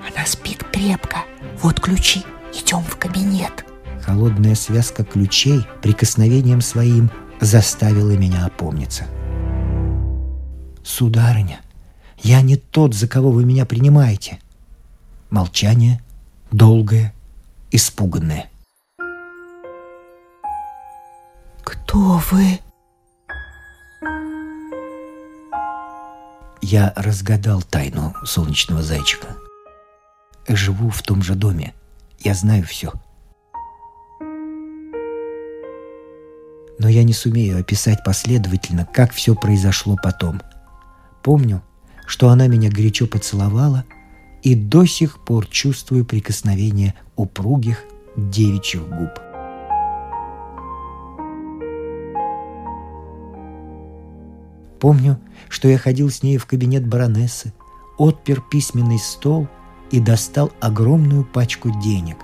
Она 0.07 0.25
спит 0.25 0.63
крепко. 0.71 1.17
Вот 1.61 1.79
ключи. 1.79 2.23
Идем 2.53 2.83
в 2.83 2.97
кабинет. 2.97 3.65
Холодная 4.01 4.55
связка 4.55 5.03
ключей 5.03 5.67
прикосновением 5.83 6.61
своим 6.61 7.11
заставила 7.41 8.11
меня 8.11 8.45
опомниться. 8.45 9.05
«Сударыня, 10.89 11.61
я 12.17 12.41
не 12.41 12.55
тот, 12.55 12.95
за 12.95 13.07
кого 13.07 13.31
вы 13.31 13.45
меня 13.45 13.65
принимаете». 13.65 14.39
Молчание, 15.29 16.01
долгое, 16.51 17.13
испуганное. 17.69 18.49
«Кто 21.63 22.21
вы?» 22.31 22.59
Я 26.61 26.91
разгадал 26.95 27.61
тайну 27.61 28.15
солнечного 28.25 28.81
зайчика– 28.81 29.27
живу 30.55 30.89
в 30.89 31.01
том 31.01 31.21
же 31.21 31.35
доме. 31.35 31.73
Я 32.19 32.33
знаю 32.33 32.63
все. 32.65 32.91
Но 36.79 36.87
я 36.87 37.03
не 37.03 37.13
сумею 37.13 37.59
описать 37.59 38.03
последовательно, 38.03 38.85
как 38.85 39.11
все 39.11 39.35
произошло 39.35 39.97
потом. 40.01 40.41
Помню, 41.23 41.61
что 42.05 42.29
она 42.29 42.47
меня 42.47 42.69
горячо 42.69 43.07
поцеловала, 43.07 43.85
и 44.41 44.55
до 44.55 44.85
сих 44.85 45.19
пор 45.19 45.47
чувствую 45.47 46.05
прикосновение 46.05 46.93
упругих 47.15 47.83
девичьих 48.15 48.87
губ. 48.87 49.09
Помню, 54.79 55.19
что 55.49 55.67
я 55.67 55.77
ходил 55.77 56.09
с 56.09 56.23
ней 56.23 56.37
в 56.37 56.45
кабинет 56.45 56.87
баронессы, 56.87 57.53
отпер 57.97 58.41
письменный 58.49 58.99
стол– 58.99 59.47
и 59.91 59.99
достал 59.99 60.51
огромную 60.59 61.23
пачку 61.23 61.71
денег. 61.81 62.17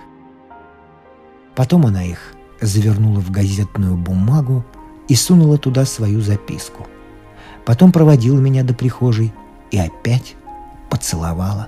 Потом 1.56 1.86
она 1.86 2.04
их 2.04 2.34
завернула 2.62 3.20
в 3.20 3.32
газетную 3.32 3.96
бумагу 3.98 4.66
и 5.08 5.16
сунула 5.16 5.58
туда 5.58 5.86
свою 5.86 6.22
записку. 6.22 6.88
Потом 7.66 7.92
проводила 7.92 8.40
меня 8.40 8.64
до 8.64 8.74
прихожей 8.74 9.34
и 9.72 9.78
опять 9.78 10.36
поцеловала. 10.90 11.68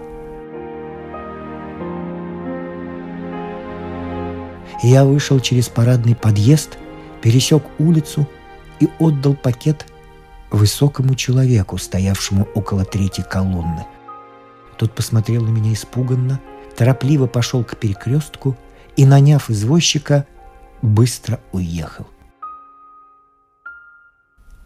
Я 4.84 5.06
вышел 5.06 5.40
через 5.40 5.70
парадный 5.70 6.16
подъезд, 6.16 6.78
пересек 7.22 7.64
улицу 7.80 8.28
и 8.80 8.88
отдал 9.00 9.34
пакет 9.34 9.88
высокому 10.52 11.16
человеку, 11.16 11.78
стоявшему 11.78 12.48
около 12.54 12.86
третьей 12.86 13.24
колонны– 13.24 13.86
тот 14.78 14.94
посмотрел 14.94 15.44
на 15.44 15.50
меня 15.50 15.74
испуганно, 15.74 16.40
торопливо 16.76 17.26
пошел 17.26 17.64
к 17.64 17.78
перекрестку 17.78 18.56
и, 18.96 19.06
наняв 19.06 19.50
извозчика, 19.50 20.28
быстро 20.82 21.40
уехал. 21.52 22.08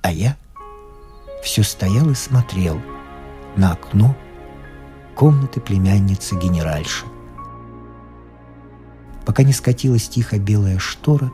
А 0.04 0.12
я 0.12 0.38
все 1.42 1.64
стоял 1.64 2.10
и 2.10 2.16
смотрел 2.16 2.80
на 3.56 3.74
окно 3.74 4.16
комнаты 5.16 5.60
племянницы 5.60 6.36
генеральши. 6.36 7.06
Пока 9.26 9.44
не 9.44 9.54
скатилась 9.54 10.08
тихо 10.10 10.40
белая 10.40 10.80
штора, 10.80 11.32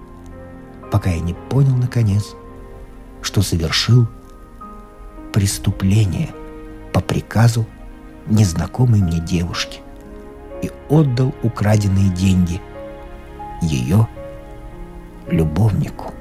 пока 0.92 1.10
я 1.10 1.20
не 1.20 1.34
понял, 1.34 1.76
наконец, 1.76 2.36
что 3.22 3.42
совершил 3.42 4.08
преступление 5.34 6.30
по 6.94 7.00
приказу 7.00 7.66
незнакомой 8.28 9.02
мне 9.02 9.20
девушке 9.20 9.80
и 10.62 10.72
отдал 10.90 11.34
украденные 11.44 12.10
деньги 12.10 12.62
ее 13.62 14.08
любовнику. 15.28 16.14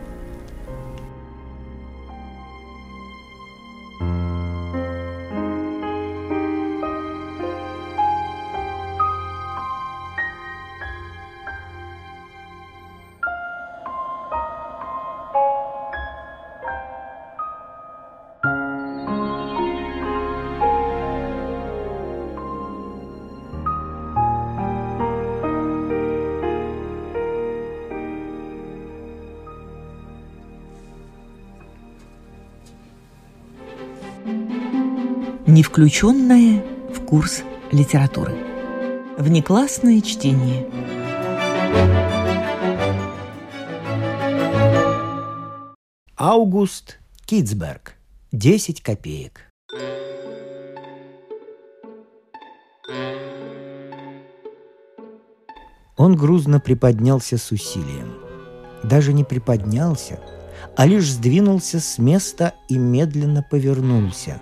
Не 35.56 35.62
включенное 35.62 36.62
в 36.94 37.00
курс 37.06 37.42
литературы. 37.72 38.36
Внеклассное 39.16 40.02
чтение. 40.02 40.66
Аугуст 46.14 46.98
Китсберг. 47.24 47.94
10 48.32 48.82
копеек. 48.82 49.50
Он 55.96 56.16
грузно 56.16 56.60
приподнялся 56.60 57.38
с 57.38 57.50
усилием. 57.50 58.12
Даже 58.84 59.14
не 59.14 59.24
приподнялся, 59.24 60.20
а 60.76 60.84
лишь 60.84 61.10
сдвинулся 61.10 61.80
с 61.80 61.96
места 61.96 62.52
и 62.68 62.76
медленно 62.76 63.42
повернулся. 63.42 64.38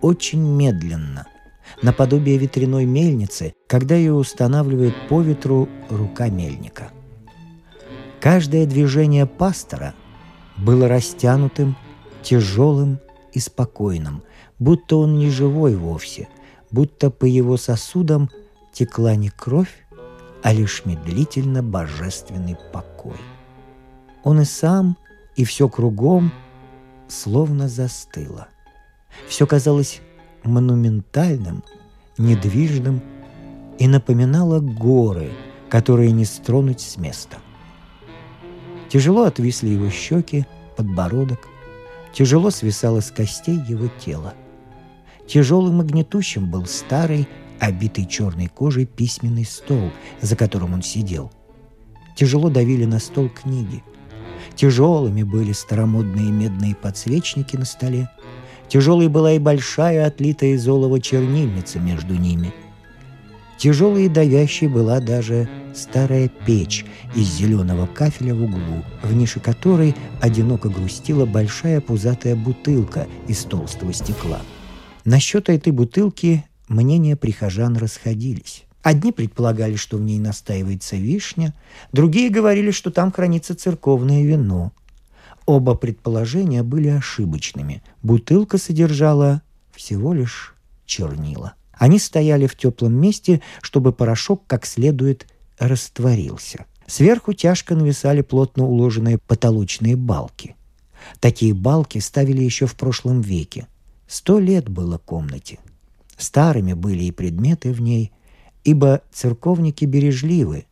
Очень 0.00 0.42
медленно, 0.42 1.26
наподобие 1.82 2.38
ветряной 2.38 2.84
мельницы, 2.84 3.54
когда 3.66 3.96
ее 3.96 4.14
устанавливает 4.14 4.94
по 5.08 5.20
ветру 5.20 5.68
рука 5.90 6.28
мельника. 6.28 6.90
Каждое 8.20 8.66
движение 8.66 9.26
пастора 9.26 9.94
было 10.56 10.88
растянутым, 10.88 11.76
тяжелым 12.22 12.98
и 13.32 13.40
спокойным, 13.40 14.22
будто 14.58 14.96
он 14.96 15.18
не 15.18 15.30
живой 15.30 15.76
вовсе, 15.76 16.28
будто 16.70 17.10
по 17.10 17.24
его 17.24 17.56
сосудам 17.56 18.30
текла 18.72 19.16
не 19.16 19.30
кровь, 19.30 19.86
а 20.42 20.52
лишь 20.52 20.84
медлительно 20.84 21.62
божественный 21.62 22.56
покой. 22.72 23.16
Он 24.22 24.40
и 24.40 24.44
сам, 24.44 24.96
и 25.36 25.44
все 25.44 25.68
кругом 25.68 26.32
словно 27.08 27.68
застыло. 27.68 28.48
Все 29.28 29.46
казалось 29.46 30.00
монументальным, 30.44 31.62
недвижным 32.16 33.02
и 33.78 33.86
напоминало 33.86 34.60
горы, 34.60 35.30
которые 35.68 36.12
не 36.12 36.24
стронуть 36.24 36.80
с 36.80 36.96
места. 36.96 37.38
Тяжело 38.88 39.24
отвисли 39.24 39.68
его 39.68 39.90
щеки, 39.90 40.46
подбородок, 40.76 41.48
тяжело 42.12 42.50
свисало 42.50 43.00
с 43.00 43.10
костей 43.10 43.58
его 43.68 43.88
тело. 44.04 44.34
Тяжелым 45.26 45.82
и 45.82 45.84
гнетущим 45.84 46.50
был 46.50 46.64
старый, 46.66 47.28
обитый 47.60 48.06
черной 48.06 48.46
кожей 48.46 48.86
письменный 48.86 49.44
стол, 49.44 49.90
за 50.22 50.36
которым 50.36 50.72
он 50.72 50.82
сидел. 50.82 51.30
Тяжело 52.16 52.48
давили 52.48 52.84
на 52.84 52.98
стол 52.98 53.28
книги. 53.28 53.82
Тяжелыми 54.54 55.22
были 55.22 55.52
старомодные 55.52 56.32
медные 56.32 56.74
подсвечники 56.74 57.56
на 57.56 57.64
столе. 57.64 58.08
Тяжелой 58.68 59.08
была 59.08 59.32
и 59.32 59.38
большая 59.38 60.06
отлитая 60.06 60.50
из 60.50 60.68
олова 60.68 61.00
чернильница 61.00 61.78
между 61.80 62.14
ними. 62.14 62.52
Тяжелой 63.58 64.04
и 64.04 64.08
давящей 64.08 64.68
была 64.68 65.00
даже 65.00 65.48
старая 65.74 66.30
печь 66.46 66.84
из 67.16 67.26
зеленого 67.26 67.86
кафеля 67.86 68.34
в 68.34 68.42
углу, 68.42 68.84
в 69.02 69.12
нише 69.14 69.40
которой 69.40 69.96
одиноко 70.20 70.68
грустила 70.68 71.26
большая 71.26 71.80
пузатая 71.80 72.36
бутылка 72.36 73.08
из 73.26 73.42
толстого 73.44 73.92
стекла. 73.92 74.40
Насчет 75.04 75.48
этой 75.48 75.72
бутылки 75.72 76.44
мнения 76.68 77.16
прихожан 77.16 77.76
расходились. 77.76 78.64
Одни 78.82 79.10
предполагали, 79.10 79.74
что 79.74 79.96
в 79.96 80.02
ней 80.02 80.18
настаивается 80.18 80.96
вишня, 80.96 81.52
другие 81.92 82.30
говорили, 82.30 82.70
что 82.70 82.90
там 82.90 83.10
хранится 83.10 83.56
церковное 83.56 84.22
вино. 84.22 84.72
Оба 85.48 85.74
предположения 85.74 86.62
были 86.62 86.88
ошибочными. 86.88 87.82
Бутылка 88.02 88.58
содержала 88.58 89.40
всего 89.74 90.12
лишь 90.12 90.54
чернила. 90.84 91.54
Они 91.72 91.98
стояли 91.98 92.46
в 92.46 92.54
теплом 92.54 92.92
месте, 92.92 93.40
чтобы 93.62 93.94
порошок 93.94 94.42
как 94.46 94.66
следует 94.66 95.26
растворился. 95.58 96.66
Сверху 96.86 97.32
тяжко 97.32 97.74
нависали 97.74 98.20
плотно 98.20 98.66
уложенные 98.66 99.16
потолочные 99.16 99.96
балки. 99.96 100.54
Такие 101.18 101.54
балки 101.54 101.96
ставили 101.96 102.42
еще 102.42 102.66
в 102.66 102.74
прошлом 102.74 103.22
веке. 103.22 103.66
Сто 104.06 104.38
лет 104.38 104.68
было 104.68 104.98
комнате. 104.98 105.60
Старыми 106.18 106.74
были 106.74 107.04
и 107.04 107.10
предметы 107.10 107.72
в 107.72 107.80
ней, 107.80 108.12
ибо 108.64 109.00
церковники 109.10 109.86
бережливы, 109.86 110.66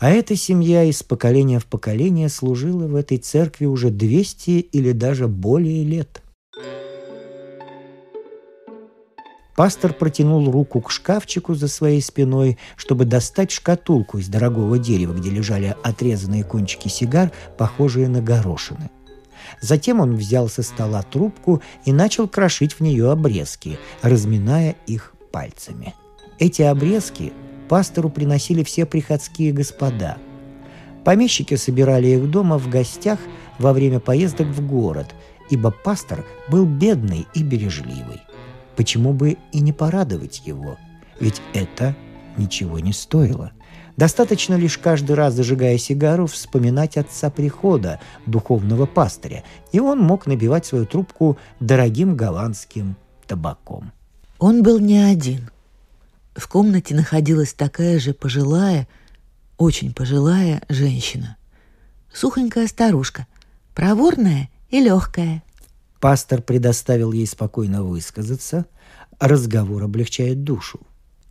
а 0.00 0.10
эта 0.10 0.34
семья 0.34 0.82
из 0.82 1.02
поколения 1.02 1.58
в 1.60 1.66
поколение 1.66 2.28
служила 2.28 2.86
в 2.86 2.96
этой 2.96 3.18
церкви 3.18 3.66
уже 3.66 3.90
200 3.90 4.50
или 4.50 4.92
даже 4.92 5.28
более 5.28 5.84
лет. 5.84 6.22
Пастор 9.54 9.92
протянул 9.92 10.50
руку 10.50 10.80
к 10.80 10.90
шкафчику 10.90 11.54
за 11.54 11.68
своей 11.68 12.00
спиной, 12.00 12.56
чтобы 12.76 13.04
достать 13.04 13.50
шкатулку 13.50 14.16
из 14.16 14.28
дорогого 14.28 14.78
дерева, 14.78 15.12
где 15.12 15.28
лежали 15.28 15.76
отрезанные 15.82 16.44
кончики 16.44 16.88
сигар, 16.88 17.30
похожие 17.58 18.08
на 18.08 18.22
горошины– 18.22 18.90
Затем 19.60 20.00
он 20.00 20.16
взял 20.16 20.48
со 20.48 20.62
стола 20.62 21.02
трубку 21.02 21.62
и 21.84 21.92
начал 21.92 22.28
крошить 22.28 22.74
в 22.74 22.80
нее 22.80 23.10
обрезки, 23.10 23.78
разминая 24.02 24.76
их 24.86 25.12
пальцами. 25.32 25.94
Эти 26.38 26.62
обрезки 26.62 27.32
пастору 27.70 28.10
приносили 28.10 28.64
все 28.64 28.84
приходские 28.84 29.52
господа. 29.52 30.18
Помещики 31.04 31.54
собирали 31.54 32.08
их 32.08 32.28
дома 32.28 32.58
в 32.58 32.68
гостях 32.68 33.20
во 33.60 33.72
время 33.72 34.00
поездок 34.00 34.48
в 34.48 34.66
город, 34.66 35.14
ибо 35.50 35.70
пастор 35.70 36.26
был 36.48 36.66
бедный 36.66 37.28
и 37.32 37.44
бережливый. 37.44 38.22
Почему 38.74 39.12
бы 39.12 39.36
и 39.52 39.60
не 39.60 39.72
порадовать 39.72 40.42
его? 40.44 40.78
Ведь 41.20 41.40
это 41.54 41.94
ничего 42.36 42.80
не 42.80 42.92
стоило– 42.92 43.52
Достаточно 43.96 44.54
лишь 44.54 44.78
каждый 44.78 45.14
раз, 45.14 45.34
зажигая 45.34 45.76
сигару, 45.76 46.26
вспоминать 46.26 46.96
отца 46.96 47.28
прихода, 47.28 48.00
духовного 48.24 48.86
пастыря, 48.86 49.44
и 49.72 49.80
он 49.80 49.98
мог 49.98 50.26
набивать 50.26 50.64
свою 50.64 50.86
трубку 50.86 51.36
дорогим 51.58 52.16
голландским 52.16 52.96
табаком. 53.26 53.92
Он 54.38 54.62
был 54.62 54.78
не 54.78 54.96
один. 54.96 55.50
В 56.34 56.46
комнате 56.48 56.94
находилась 56.94 57.52
такая 57.52 57.98
же 57.98 58.14
пожилая, 58.14 58.88
очень 59.58 59.92
пожилая 59.92 60.62
женщина. 60.68 61.36
Сухонькая 62.12 62.66
старушка, 62.66 63.26
проворная 63.74 64.48
и 64.70 64.80
легкая. 64.80 65.42
Пастор 66.00 66.40
предоставил 66.40 67.12
ей 67.12 67.26
спокойно 67.26 67.82
высказаться, 67.82 68.66
разговор 69.18 69.82
облегчает 69.82 70.44
душу. 70.44 70.80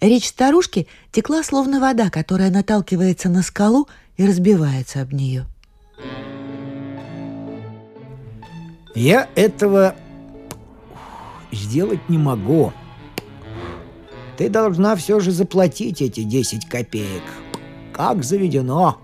Речь 0.01 0.27
старушки 0.27 0.87
текла 1.11 1.43
словно 1.43 1.79
вода, 1.79 2.09
которая 2.09 2.49
наталкивается 2.49 3.29
на 3.29 3.41
скалу 3.41 3.87
и 4.15 4.25
разбивается 4.25 5.01
об 5.01 5.13
нее. 5.13 5.45
Я 8.95 9.29
этого 9.35 9.95
сделать 11.51 12.07
не 12.09 12.17
могу. 12.17 12.73
Ты 14.39 14.47
должна 14.47 14.95
все 14.95 15.19
же 15.19 15.31
заплатить 15.31 16.01
эти 16.01 16.23
10 16.23 16.65
копеек. 16.69 17.23
Как 17.91 18.23
заведено. 18.23 18.97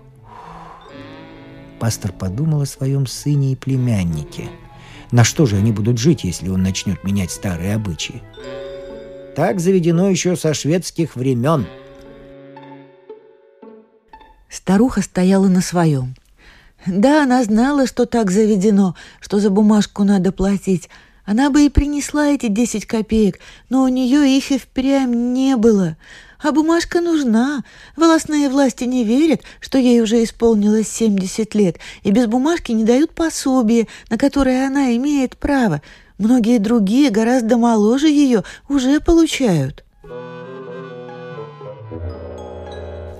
Пастор 1.78 2.10
подумал 2.10 2.62
о 2.62 2.66
своем 2.66 3.06
сыне 3.06 3.52
и 3.52 3.54
племяннике. 3.54 4.44
На 5.12 5.24
что 5.24 5.44
же 5.44 5.56
они 5.56 5.72
будут 5.72 5.98
жить, 5.98 6.24
если 6.24 6.48
он 6.48 6.62
начнет 6.62 7.04
менять 7.04 7.30
старые 7.30 7.74
обычаи? 7.74 8.22
Так 9.36 9.60
заведено 9.60 10.08
еще 10.08 10.36
со 10.36 10.54
шведских 10.54 11.16
времен. 11.16 11.66
Старуха 14.48 15.02
стояла 15.02 15.48
на 15.48 15.60
своем. 15.60 16.14
Да, 16.86 17.24
она 17.24 17.44
знала, 17.44 17.86
что 17.86 18.06
так 18.06 18.30
заведено, 18.30 18.96
что 19.20 19.38
за 19.38 19.50
бумажку 19.50 20.02
надо 20.02 20.32
платить. 20.32 20.88
Она 21.26 21.50
бы 21.50 21.66
и 21.66 21.68
принесла 21.68 22.28
эти 22.28 22.46
десять 22.46 22.86
копеек, 22.86 23.40
но 23.68 23.82
у 23.82 23.88
нее 23.88 24.36
их 24.36 24.52
и 24.52 24.58
впрямь 24.58 25.12
не 25.12 25.56
было. 25.56 25.96
А 26.40 26.52
бумажка 26.52 27.00
нужна. 27.00 27.64
Волосные 27.96 28.48
власти 28.48 28.84
не 28.84 29.02
верят, 29.02 29.42
что 29.58 29.76
ей 29.76 30.00
уже 30.00 30.22
исполнилось 30.22 30.88
семьдесят 30.88 31.54
лет, 31.56 31.78
и 32.04 32.12
без 32.12 32.26
бумажки 32.26 32.70
не 32.70 32.84
дают 32.84 33.12
пособие, 33.12 33.88
на 34.08 34.18
которое 34.18 34.68
она 34.68 34.94
имеет 34.96 35.36
право. 35.36 35.82
Многие 36.16 36.58
другие, 36.58 37.10
гораздо 37.10 37.56
моложе 37.56 38.08
ее, 38.08 38.44
уже 38.68 39.00
получают. 39.00 39.84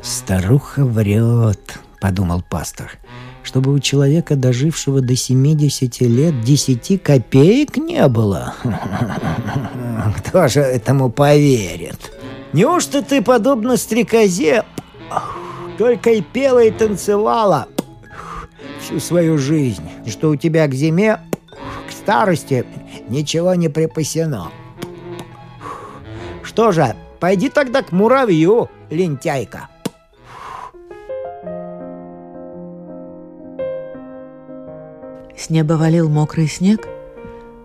«Старуха 0.01 0.85
врет»,— 0.85 1.81
подумал 2.01 2.45
пастор, 2.49 2.93
«чтобы 3.47 3.73
у 3.73 3.79
человека, 3.79 4.35
дожившего 4.35 5.01
до 5.01 5.15
70 5.15 6.01
лет, 6.01 6.41
10 6.41 7.01
копеек 7.01 7.77
не 7.77 8.07
было. 8.09 8.55
Кто 10.19 10.49
же 10.49 10.61
этому 10.61 11.11
поверит? 11.11 12.13
Неужто 12.53 13.03
ты, 13.03 13.23
подобно 13.23 13.77
стрекозе, 13.77 14.65
только 15.79 16.11
и 16.11 16.23
пела 16.23 16.65
и 16.65 16.73
танцевала 16.73 17.69
всю 18.81 18.99
свою 18.99 19.39
жизнь, 19.39 19.89
что 20.09 20.31
у 20.31 20.37
тебя 20.37 20.67
к 20.67 20.75
зиме, 20.75 21.21
к 21.89 21.93
старости 21.93 22.67
ничего 23.09 23.55
не 23.55 23.69
припасено. 23.69 24.51
что 26.43 26.73
же, 26.73 26.97
пойди 27.21 27.49
тогда 27.49 27.83
к 27.83 27.93
муравью, 27.93 28.69
лентяйка. 28.91 29.69
С 35.47 35.51
неба 35.51 35.75
валил 35.75 36.09
мокрый 36.09 36.49
снег. 36.49 36.89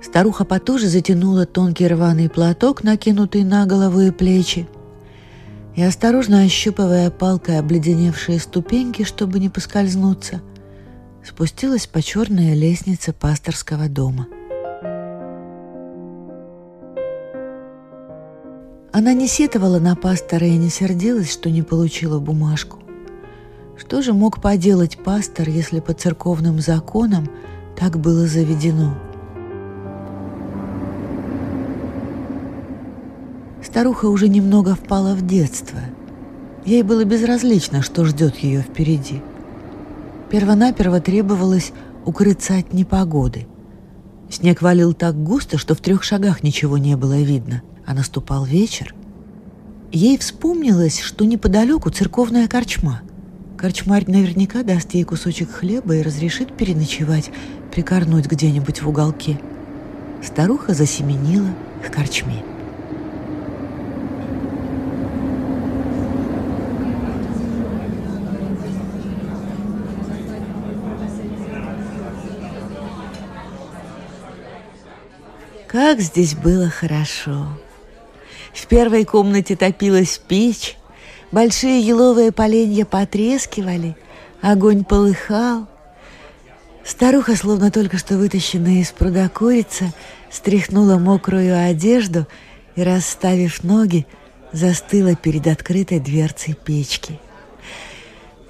Старуха 0.03 0.45
потуже 0.45 0.87
затянула 0.87 1.47
тонкий 1.47 1.87
рваный 1.87 2.29
платок, 2.29 2.83
накинутый 2.83 3.43
на 3.43 3.65
голову 3.65 4.01
и 4.01 4.11
плечи, 4.11 4.67
и, 5.75 5.81
осторожно 5.81 6.43
ощупывая 6.43 7.09
палкой 7.09 7.57
обледеневшие 7.57 8.39
ступеньки, 8.39 9.01
чтобы 9.01 9.39
не 9.39 9.49
поскользнуться, 9.49 10.41
спустилась 11.25 11.87
по 11.87 12.03
черной 12.03 12.53
лестнице 12.53 13.13
пасторского 13.13 13.89
дома. 13.89 14.27
Она 18.93 19.13
не 19.13 19.27
сетовала 19.27 19.79
на 19.79 19.95
пастора 19.95 20.45
и 20.45 20.55
не 20.55 20.69
сердилась, 20.69 21.33
что 21.33 21.49
не 21.49 21.63
получила 21.63 22.19
бумажку. 22.19 22.77
Что 23.75 24.03
же 24.03 24.13
мог 24.13 24.39
поделать 24.39 24.99
пастор, 24.99 25.49
если 25.49 25.79
по 25.79 25.95
церковным 25.95 26.59
законам 26.59 27.27
так 27.81 27.99
было 27.99 28.27
заведено? 28.27 28.93
Старуха 33.63 34.05
уже 34.05 34.27
немного 34.29 34.75
впала 34.75 35.15
в 35.15 35.25
детство. 35.25 35.79
Ей 36.63 36.83
было 36.83 37.05
безразлично, 37.05 37.81
что 37.81 38.05
ждет 38.05 38.37
ее 38.37 38.61
впереди. 38.61 39.23
Первонаперво 40.29 41.01
требовалось 41.01 41.71
укрыться 42.05 42.55
от 42.55 42.71
непогоды. 42.71 43.47
Снег 44.29 44.61
валил 44.61 44.93
так 44.93 45.15
густо, 45.15 45.57
что 45.57 45.73
в 45.73 45.81
трех 45.81 46.03
шагах 46.03 46.43
ничего 46.43 46.77
не 46.77 46.95
было 46.95 47.19
видно, 47.19 47.63
а 47.87 47.95
наступал 47.95 48.45
вечер. 48.45 48.93
Ей 49.91 50.19
вспомнилось, 50.19 50.99
что 50.99 51.25
неподалеку 51.25 51.89
церковная 51.89 52.47
корчма. 52.47 53.01
Корчмарь 53.57 54.05
наверняка 54.07 54.61
даст 54.61 54.93
ей 54.93 55.03
кусочек 55.03 55.49
хлеба 55.49 55.95
и 55.95 56.01
разрешит 56.03 56.55
переночевать, 56.55 57.31
прикорнуть 57.71 58.27
где-нибудь 58.27 58.81
в 58.81 58.89
уголке. 58.89 59.39
Старуха 60.21 60.73
засеменила 60.73 61.47
к 61.83 61.91
корчме. 61.91 62.43
Как 75.67 76.01
здесь 76.01 76.35
было 76.35 76.69
хорошо! 76.69 77.47
В 78.53 78.67
первой 78.67 79.05
комнате 79.05 79.55
топилась 79.55 80.17
печь, 80.17 80.77
большие 81.31 81.79
еловые 81.79 82.33
поленья 82.33 82.83
потрескивали, 82.83 83.95
огонь 84.41 84.83
полыхал. 84.83 85.70
Старуха, 86.83 87.35
словно 87.35 87.71
только 87.71 87.97
что 87.97 88.17
вытащенная 88.17 88.81
из 88.81 88.91
пруда 88.91 89.29
курица, 89.29 89.93
стряхнула 90.29 90.97
мокрую 90.97 91.69
одежду 91.69 92.27
и, 92.75 92.83
расставив 92.83 93.63
ноги, 93.63 94.07
застыла 94.51 95.15
перед 95.15 95.47
открытой 95.47 95.99
дверцей 95.99 96.53
печки. 96.53 97.19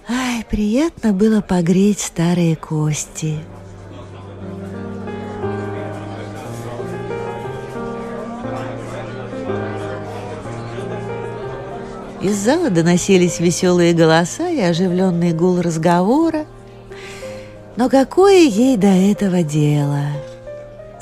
Ай, 0.08 0.46
приятно 0.50 1.14
было 1.14 1.42
погреть 1.42 2.00
старые 2.00 2.56
кости. 2.56 3.38
Из 12.22 12.36
зала 12.36 12.70
доносились 12.70 13.40
веселые 13.40 13.94
голоса 13.94 14.48
и 14.48 14.60
оживленный 14.60 15.34
гул 15.34 15.60
разговора. 15.60 16.46
Но 17.76 17.90
какое 17.90 18.48
ей 18.48 18.78
до 18.78 18.88
этого 18.88 19.44
дело? 19.44 20.02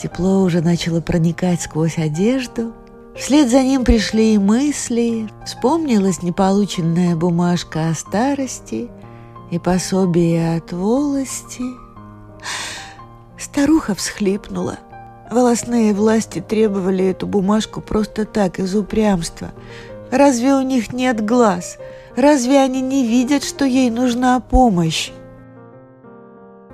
Тепло 0.02 0.42
уже 0.42 0.62
начало 0.62 1.02
проникать 1.02 1.62
сквозь 1.62 1.98
одежду. 1.98 2.74
Вслед 3.16 3.50
за 3.50 3.64
ним 3.64 3.84
пришли 3.84 4.36
и 4.36 4.38
мысли. 4.38 5.30
Вспомнилась 5.46 6.22
неполученная 6.22 7.16
бумажка 7.16 7.90
о 7.90 7.94
старости 7.94 8.90
и 9.52 9.60
пособие 9.60 10.58
от 10.58 10.72
волости. 10.72 11.64
Старуха 13.38 13.96
всхлипнула. 13.96 14.80
Волосные 15.32 15.94
власти 15.94 16.40
требовали 16.40 17.06
эту 17.06 17.28
бумажку 17.28 17.82
просто 17.82 18.26
так, 18.26 18.60
из 18.60 18.76
упрямства– 18.76 19.52
Разве 20.12 20.56
у 20.56 20.62
них 20.62 20.92
нет 20.92 21.24
глаз? 21.24 21.78
Разве 22.16 22.60
они 22.60 22.82
не 22.82 23.06
видят, 23.06 23.44
что 23.44 23.66
ей 23.66 23.90
нужна 23.90 24.40
помощь? 24.40 25.12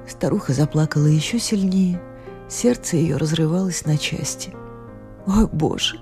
Старуха 0.08 0.54
заплакала 0.54 1.08
еще 1.08 1.39
сильнее. 1.39 2.02
Сердце 2.48 2.98
ее 2.98 3.18
разрывалось 3.18 3.86
на 3.86 3.98
части. 3.98 4.54
О, 5.26 5.48
Боже! 5.48 6.00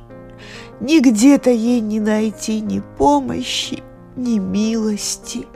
Нигде-то 0.81 1.49
ей 1.49 1.79
не 1.79 1.99
найти 1.99 2.59
ни 2.59 2.81
помощи, 2.97 3.81
ни 4.17 4.39
милости. 4.39 5.47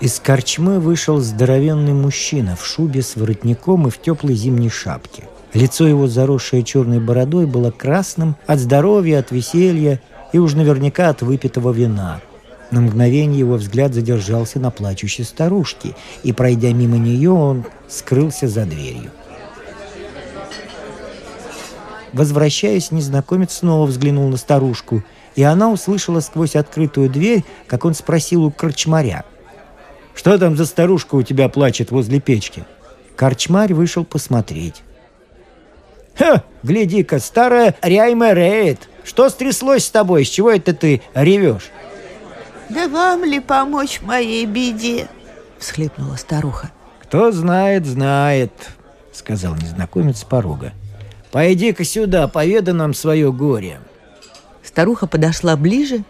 Из 0.00 0.20
корчмы 0.20 0.78
вышел 0.78 1.18
здоровенный 1.18 1.92
мужчина 1.92 2.54
в 2.54 2.64
шубе 2.64 3.02
с 3.02 3.16
воротником 3.16 3.88
и 3.88 3.90
в 3.90 4.00
теплой 4.00 4.34
зимней 4.34 4.70
шапке. 4.70 5.24
Лицо 5.54 5.86
его, 5.86 6.06
заросшее 6.06 6.62
черной 6.62 7.00
бородой, 7.00 7.46
было 7.46 7.70
красным 7.70 8.36
от 8.46 8.58
здоровья, 8.58 9.20
от 9.20 9.30
веселья 9.30 10.00
и 10.32 10.38
уж 10.38 10.54
наверняка 10.54 11.08
от 11.08 11.22
выпитого 11.22 11.72
вина. 11.72 12.20
На 12.70 12.82
мгновение 12.82 13.38
его 13.38 13.54
взгляд 13.54 13.94
задержался 13.94 14.60
на 14.60 14.70
плачущей 14.70 15.24
старушке, 15.24 15.94
и, 16.22 16.32
пройдя 16.32 16.72
мимо 16.72 16.98
нее, 16.98 17.30
он 17.30 17.64
скрылся 17.88 18.46
за 18.46 18.66
дверью. 18.66 19.10
Возвращаясь, 22.12 22.90
незнакомец 22.90 23.54
снова 23.54 23.86
взглянул 23.86 24.28
на 24.28 24.36
старушку, 24.36 25.02
и 25.34 25.42
она 25.42 25.70
услышала 25.70 26.20
сквозь 26.20 26.56
открытую 26.56 27.08
дверь, 27.08 27.44
как 27.66 27.84
он 27.84 27.94
спросил 27.94 28.44
у 28.44 28.50
корчмаря– 28.50 29.24
что 30.18 30.36
там 30.36 30.56
за 30.56 30.66
старушка 30.66 31.14
у 31.14 31.22
тебя 31.22 31.48
плачет 31.48 31.92
возле 31.92 32.18
печки?» 32.18 32.64
Корчмарь 33.14 33.72
вышел 33.72 34.04
посмотреть. 34.04 34.82
«Ха, 36.18 36.42
гляди-ка, 36.64 37.20
старая 37.20 37.76
Ряйма 37.80 38.32
реет! 38.32 38.88
Что 39.04 39.28
стряслось 39.30 39.84
с 39.84 39.90
тобой? 39.90 40.24
С 40.24 40.28
чего 40.28 40.50
это 40.50 40.74
ты 40.74 41.00
ревешь?» 41.14 41.70
«Да 42.68 42.88
вам 42.88 43.24
ли 43.24 43.38
помочь 43.40 44.00
моей 44.02 44.44
беде?»— 44.44 45.08
всхлипнула 45.58 46.16
старуха. 46.16 46.70
«Кто 47.02 47.30
знает, 47.30 47.86
знает»,— 47.86 48.52
сказал 49.12 49.54
незнакомец 49.54 50.20
с 50.20 50.24
порога. 50.24 50.72
«Пойди-ка 51.30 51.84
сюда, 51.84 52.26
поведай 52.26 52.74
нам 52.74 52.94
свое 52.94 53.32
горе». 53.32 53.80
Старуха 54.62 55.06
подошла 55.06 55.56
ближе 55.56 56.02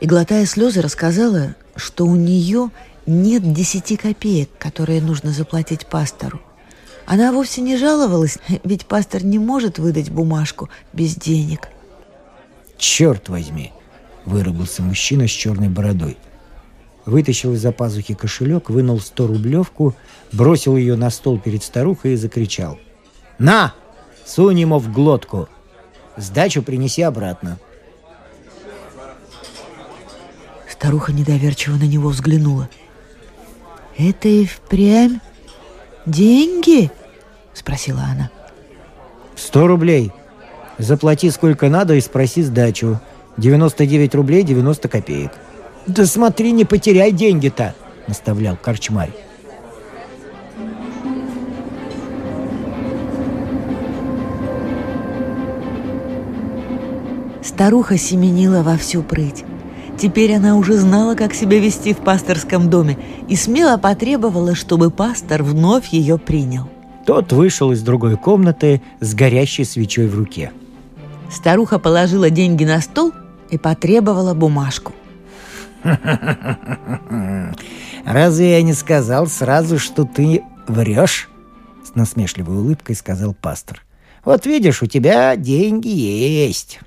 и, 0.00 0.06
глотая 0.06 0.46
слезы, 0.46 0.80
рассказала, 0.80 1.54
что 1.76 2.06
у 2.06 2.16
нее 2.16 2.70
нет 3.06 3.52
десяти 3.52 3.96
копеек, 3.96 4.48
которые 4.58 5.00
нужно 5.00 5.30
заплатить 5.30 5.86
пастору. 5.86 6.40
Она 7.12 7.32
вовсе 7.32 7.60
не 7.60 7.76
жаловалась, 7.76 8.38
ведь 8.62 8.86
пастор 8.86 9.24
не 9.24 9.40
может 9.40 9.80
выдать 9.80 10.10
бумажку 10.10 10.68
без 10.92 11.16
денег. 11.16 11.68
«Черт 12.78 13.28
возьми!»– 13.28 13.72
вырубился 14.24 14.80
мужчина 14.80 15.26
с 15.26 15.32
черной 15.32 15.68
бородой. 15.68 16.16
Вытащил 17.06 17.54
из-за 17.54 17.72
пазухи 17.72 18.14
кошелек, 18.14 18.70
вынул 18.70 19.00
сто 19.00 19.26
рублевку, 19.26 19.96
бросил 20.30 20.76
ее 20.76 20.94
на 20.94 21.10
стол 21.10 21.40
перед 21.40 21.64
старухой 21.64 22.12
и 22.12 22.16
закричал. 22.16 22.78
«На! 23.38 23.74
Сунь 24.24 24.60
ему 24.60 24.78
в 24.78 24.92
глотку! 24.92 25.48
Сдачу 26.16 26.62
принеси 26.62 27.02
обратно!» 27.02 27.58
Старуха 30.70 31.12
недоверчиво 31.12 31.74
на 31.74 31.88
него 31.88 32.10
взглянула– 32.10 32.68
«Это 33.98 34.28
и 34.28 34.46
впрямь 34.46 35.18
деньги?»— 36.06 36.90
спросила 37.54 38.02
она. 38.02 38.30
«Сто 39.36 39.66
рублей. 39.66 40.12
Заплати 40.78 41.30
сколько 41.30 41.68
надо 41.68 41.94
и 41.94 42.00
спроси 42.00 42.42
сдачу. 42.42 43.00
99 43.36 44.14
рублей 44.14 44.42
90 44.42 44.88
копеек». 44.88 45.32
«Да 45.86 46.06
смотри, 46.06 46.52
не 46.52 46.64
потеряй 46.64 47.12
деньги-то!»— 47.12 47.74
наставлял 48.06 48.56
корчмарь. 48.56 49.10
Старуха 57.42 57.98
семенила 57.98 58.62
во 58.62 58.76
всю 58.76 59.02
прыть. 59.02 59.44
Теперь 59.98 60.34
она 60.34 60.56
уже 60.56 60.78
знала, 60.78 61.14
как 61.14 61.34
себя 61.34 61.58
вести 61.58 61.92
в 61.92 61.98
пасторском 61.98 62.70
доме 62.70 62.96
и 63.28 63.36
смело 63.36 63.76
потребовала, 63.76 64.54
чтобы 64.54 64.90
пастор 64.90 65.42
вновь 65.42 65.88
ее 65.88 66.16
принял. 66.16 66.68
Тот 67.10 67.32
вышел 67.32 67.72
из 67.72 67.82
другой 67.82 68.16
комнаты 68.16 68.80
с 69.00 69.14
горящей 69.14 69.64
свечой 69.64 70.06
в 70.06 70.16
руке. 70.16 70.52
Старуха 71.28 71.80
положила 71.80 72.30
деньги 72.30 72.62
на 72.62 72.80
стол 72.80 73.12
и 73.50 73.58
потребовала 73.58 74.32
бумажку. 74.32 74.92
«Разве 78.04 78.52
я 78.52 78.62
не 78.62 78.74
сказал 78.74 79.26
сразу, 79.26 79.80
что 79.80 80.04
ты 80.04 80.44
врешь?» 80.68 81.28
С 81.84 81.96
насмешливой 81.96 82.58
улыбкой 82.58 82.94
сказал 82.94 83.34
пастор. 83.34 83.84
«Вот 84.24 84.46
видишь, 84.46 84.80
у 84.80 84.86
тебя 84.86 85.34
деньги 85.34 85.88
есть». 85.88 86.78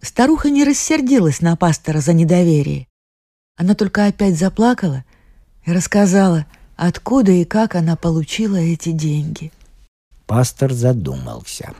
Старуха 0.00 0.50
не 0.50 0.62
рассердилась 0.62 1.40
на 1.40 1.56
пастора 1.56 1.98
за 1.98 2.12
недоверие. 2.12 2.86
Она 3.56 3.74
только 3.74 4.06
опять 4.06 4.38
заплакала 4.38 5.04
и 5.64 5.72
рассказала, 5.72 6.46
откуда 6.78 7.32
и 7.32 7.44
как 7.44 7.74
она 7.74 7.96
получила 7.96 8.56
эти 8.56 8.92
деньги. 8.92 9.52
Пастор 10.26 10.72
задумался. 10.72 11.74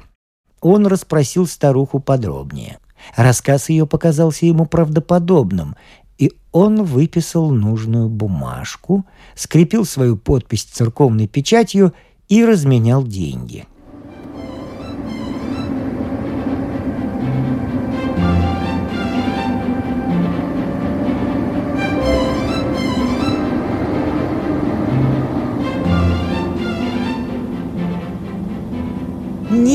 Он 0.61 0.87
расспросил 0.87 1.47
старуху 1.47 2.01
подробнее. 2.01 2.79
Рассказ 3.17 3.69
ее 3.69 3.87
показался 3.87 4.45
ему 4.45 4.67
правдоподобным, 4.67 5.77
и 6.19 6.33
он 6.51 6.83
выписал 6.83 7.51
нужную 7.51 8.09
бумажку, 8.09 9.07
скрепил 9.37 9.85
свою 9.85 10.17
подпись 10.17 10.65
церковной 10.65 11.29
печатью 11.29 11.95
и 12.29 12.45
разменял 12.45 13.05
деньги– 13.05 13.67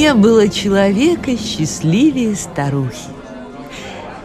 Не 0.04 0.14
было 0.16 0.50
человека 0.50 1.38
счастливее 1.38 2.36
старухи. 2.36 3.08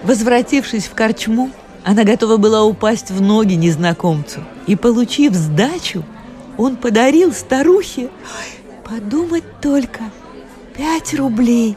Возвратившись 0.02 0.88
в 0.88 0.94
корчму, 0.96 1.52
она 1.84 2.02
готова 2.02 2.36
была 2.36 2.64
упасть 2.64 3.12
в 3.12 3.20
ноги 3.20 3.54
незнакомцу. 3.54 4.40
И, 4.66 4.74
получив 4.74 5.34
сдачу, 5.34 6.02
он 6.56 6.74
подарил 6.74 7.32
старухе, 7.32 8.10
подумать 8.82 9.44
только, 9.62 10.00
пять 10.76 11.14
рублей. 11.14 11.76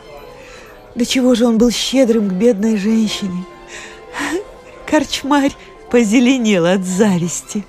До 0.96 1.06
чего 1.06 1.36
же 1.36 1.46
он 1.46 1.60
был 1.60 1.70
щедрым 1.70 2.28
к 2.28 2.34
бедной 2.34 2.78
женщине. 2.78 3.46
Корчмарь 4.88 5.56
позеленел 5.92 6.66
от 6.66 6.84
зависти. 6.84 7.64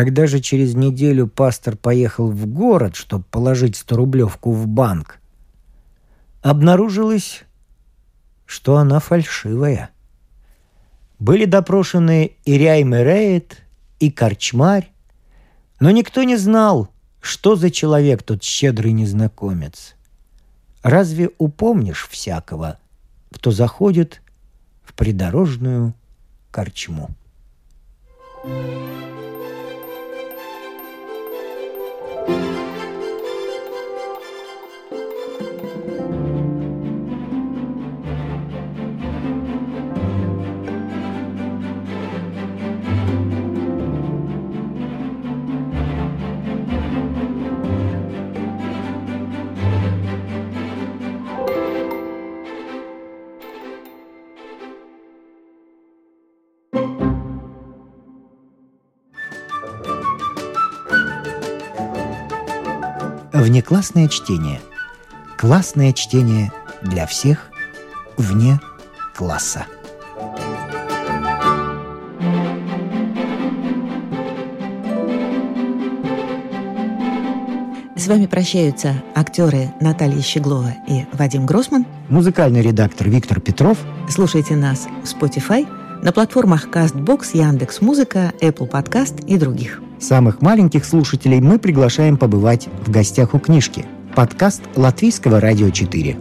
Когда 0.00 0.26
же 0.26 0.40
через 0.40 0.74
неделю 0.74 1.26
пастор 1.26 1.76
поехал 1.76 2.30
в 2.30 2.46
город, 2.46 2.96
чтобы 2.96 3.22
положить 3.24 3.74
100-рублевку 3.74 4.50
в 4.50 4.66
банк, 4.66 5.20
обнаружилось, 6.40 7.42
что 8.46 8.78
она 8.78 8.98
фальшивая. 8.98 9.90
Были 11.18 11.44
допрошены 11.44 12.32
и 12.46 12.56
Ряймереет, 12.56 13.58
и 13.98 14.10
Корчмарь, 14.10 14.90
но 15.80 15.90
никто 15.90 16.22
не 16.22 16.38
знал, 16.38 16.88
что 17.20 17.54
за 17.54 17.70
человек 17.70 18.22
тот 18.22 18.42
щедрый 18.42 18.92
незнакомец. 18.92 19.96
Разве 20.82 21.28
упомнишь 21.36 22.08
всякого, 22.08 22.78
кто 23.30 23.50
заходит 23.50 24.22
в 24.82 24.94
придорожную 24.94 25.92
корчму? 26.50 27.10
thank 28.42 29.02
you 29.02 29.09
Внеклассное 63.70 64.08
чтение. 64.08 64.60
Классное 65.38 65.92
чтение 65.92 66.50
для 66.82 67.06
всех 67.06 67.52
вне 68.16 68.58
класса. 69.14 69.64
С 77.94 78.08
вами 78.08 78.26
прощаются 78.26 79.00
актеры 79.14 79.72
Наталья 79.80 80.20
Щеглова 80.20 80.74
и 80.88 81.04
Вадим 81.12 81.46
Гросман. 81.46 81.86
Музыкальный 82.08 82.62
редактор 82.62 83.08
Виктор 83.08 83.38
Петров. 83.38 83.78
Слушайте 84.08 84.56
нас 84.56 84.88
в 85.04 85.06
Spotify, 85.06 85.64
на 86.02 86.10
платформах 86.10 86.66
CastBox, 86.66 87.28
Яндекс.Музыка, 87.34 88.32
Apple 88.40 88.68
Podcast 88.68 89.24
и 89.26 89.38
других. 89.38 89.80
Самых 90.00 90.40
маленьких 90.40 90.86
слушателей 90.86 91.40
мы 91.40 91.58
приглашаем 91.58 92.16
побывать 92.16 92.68
в 92.86 92.90
гостях 92.90 93.34
у 93.34 93.38
книжки. 93.38 93.84
Подкаст 94.16 94.62
Латвийского 94.74 95.40
радио 95.40 95.68
4. 95.68 96.16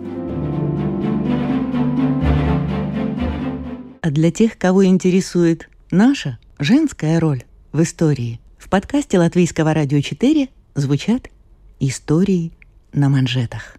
А 4.01 4.11
для 4.11 4.31
тех, 4.31 4.57
кого 4.57 4.85
интересует 4.85 5.69
наша 5.91 6.39
женская 6.59 7.19
роль 7.19 7.43
в 7.71 7.81
истории, 7.81 8.41
в 8.57 8.69
подкасте 8.69 9.17
Латвийского 9.17 9.73
радио 9.73 10.01
4 10.01 10.49
звучат 10.75 11.29
истории 11.79 12.51
на 12.91 13.07
манжетах. 13.07 13.78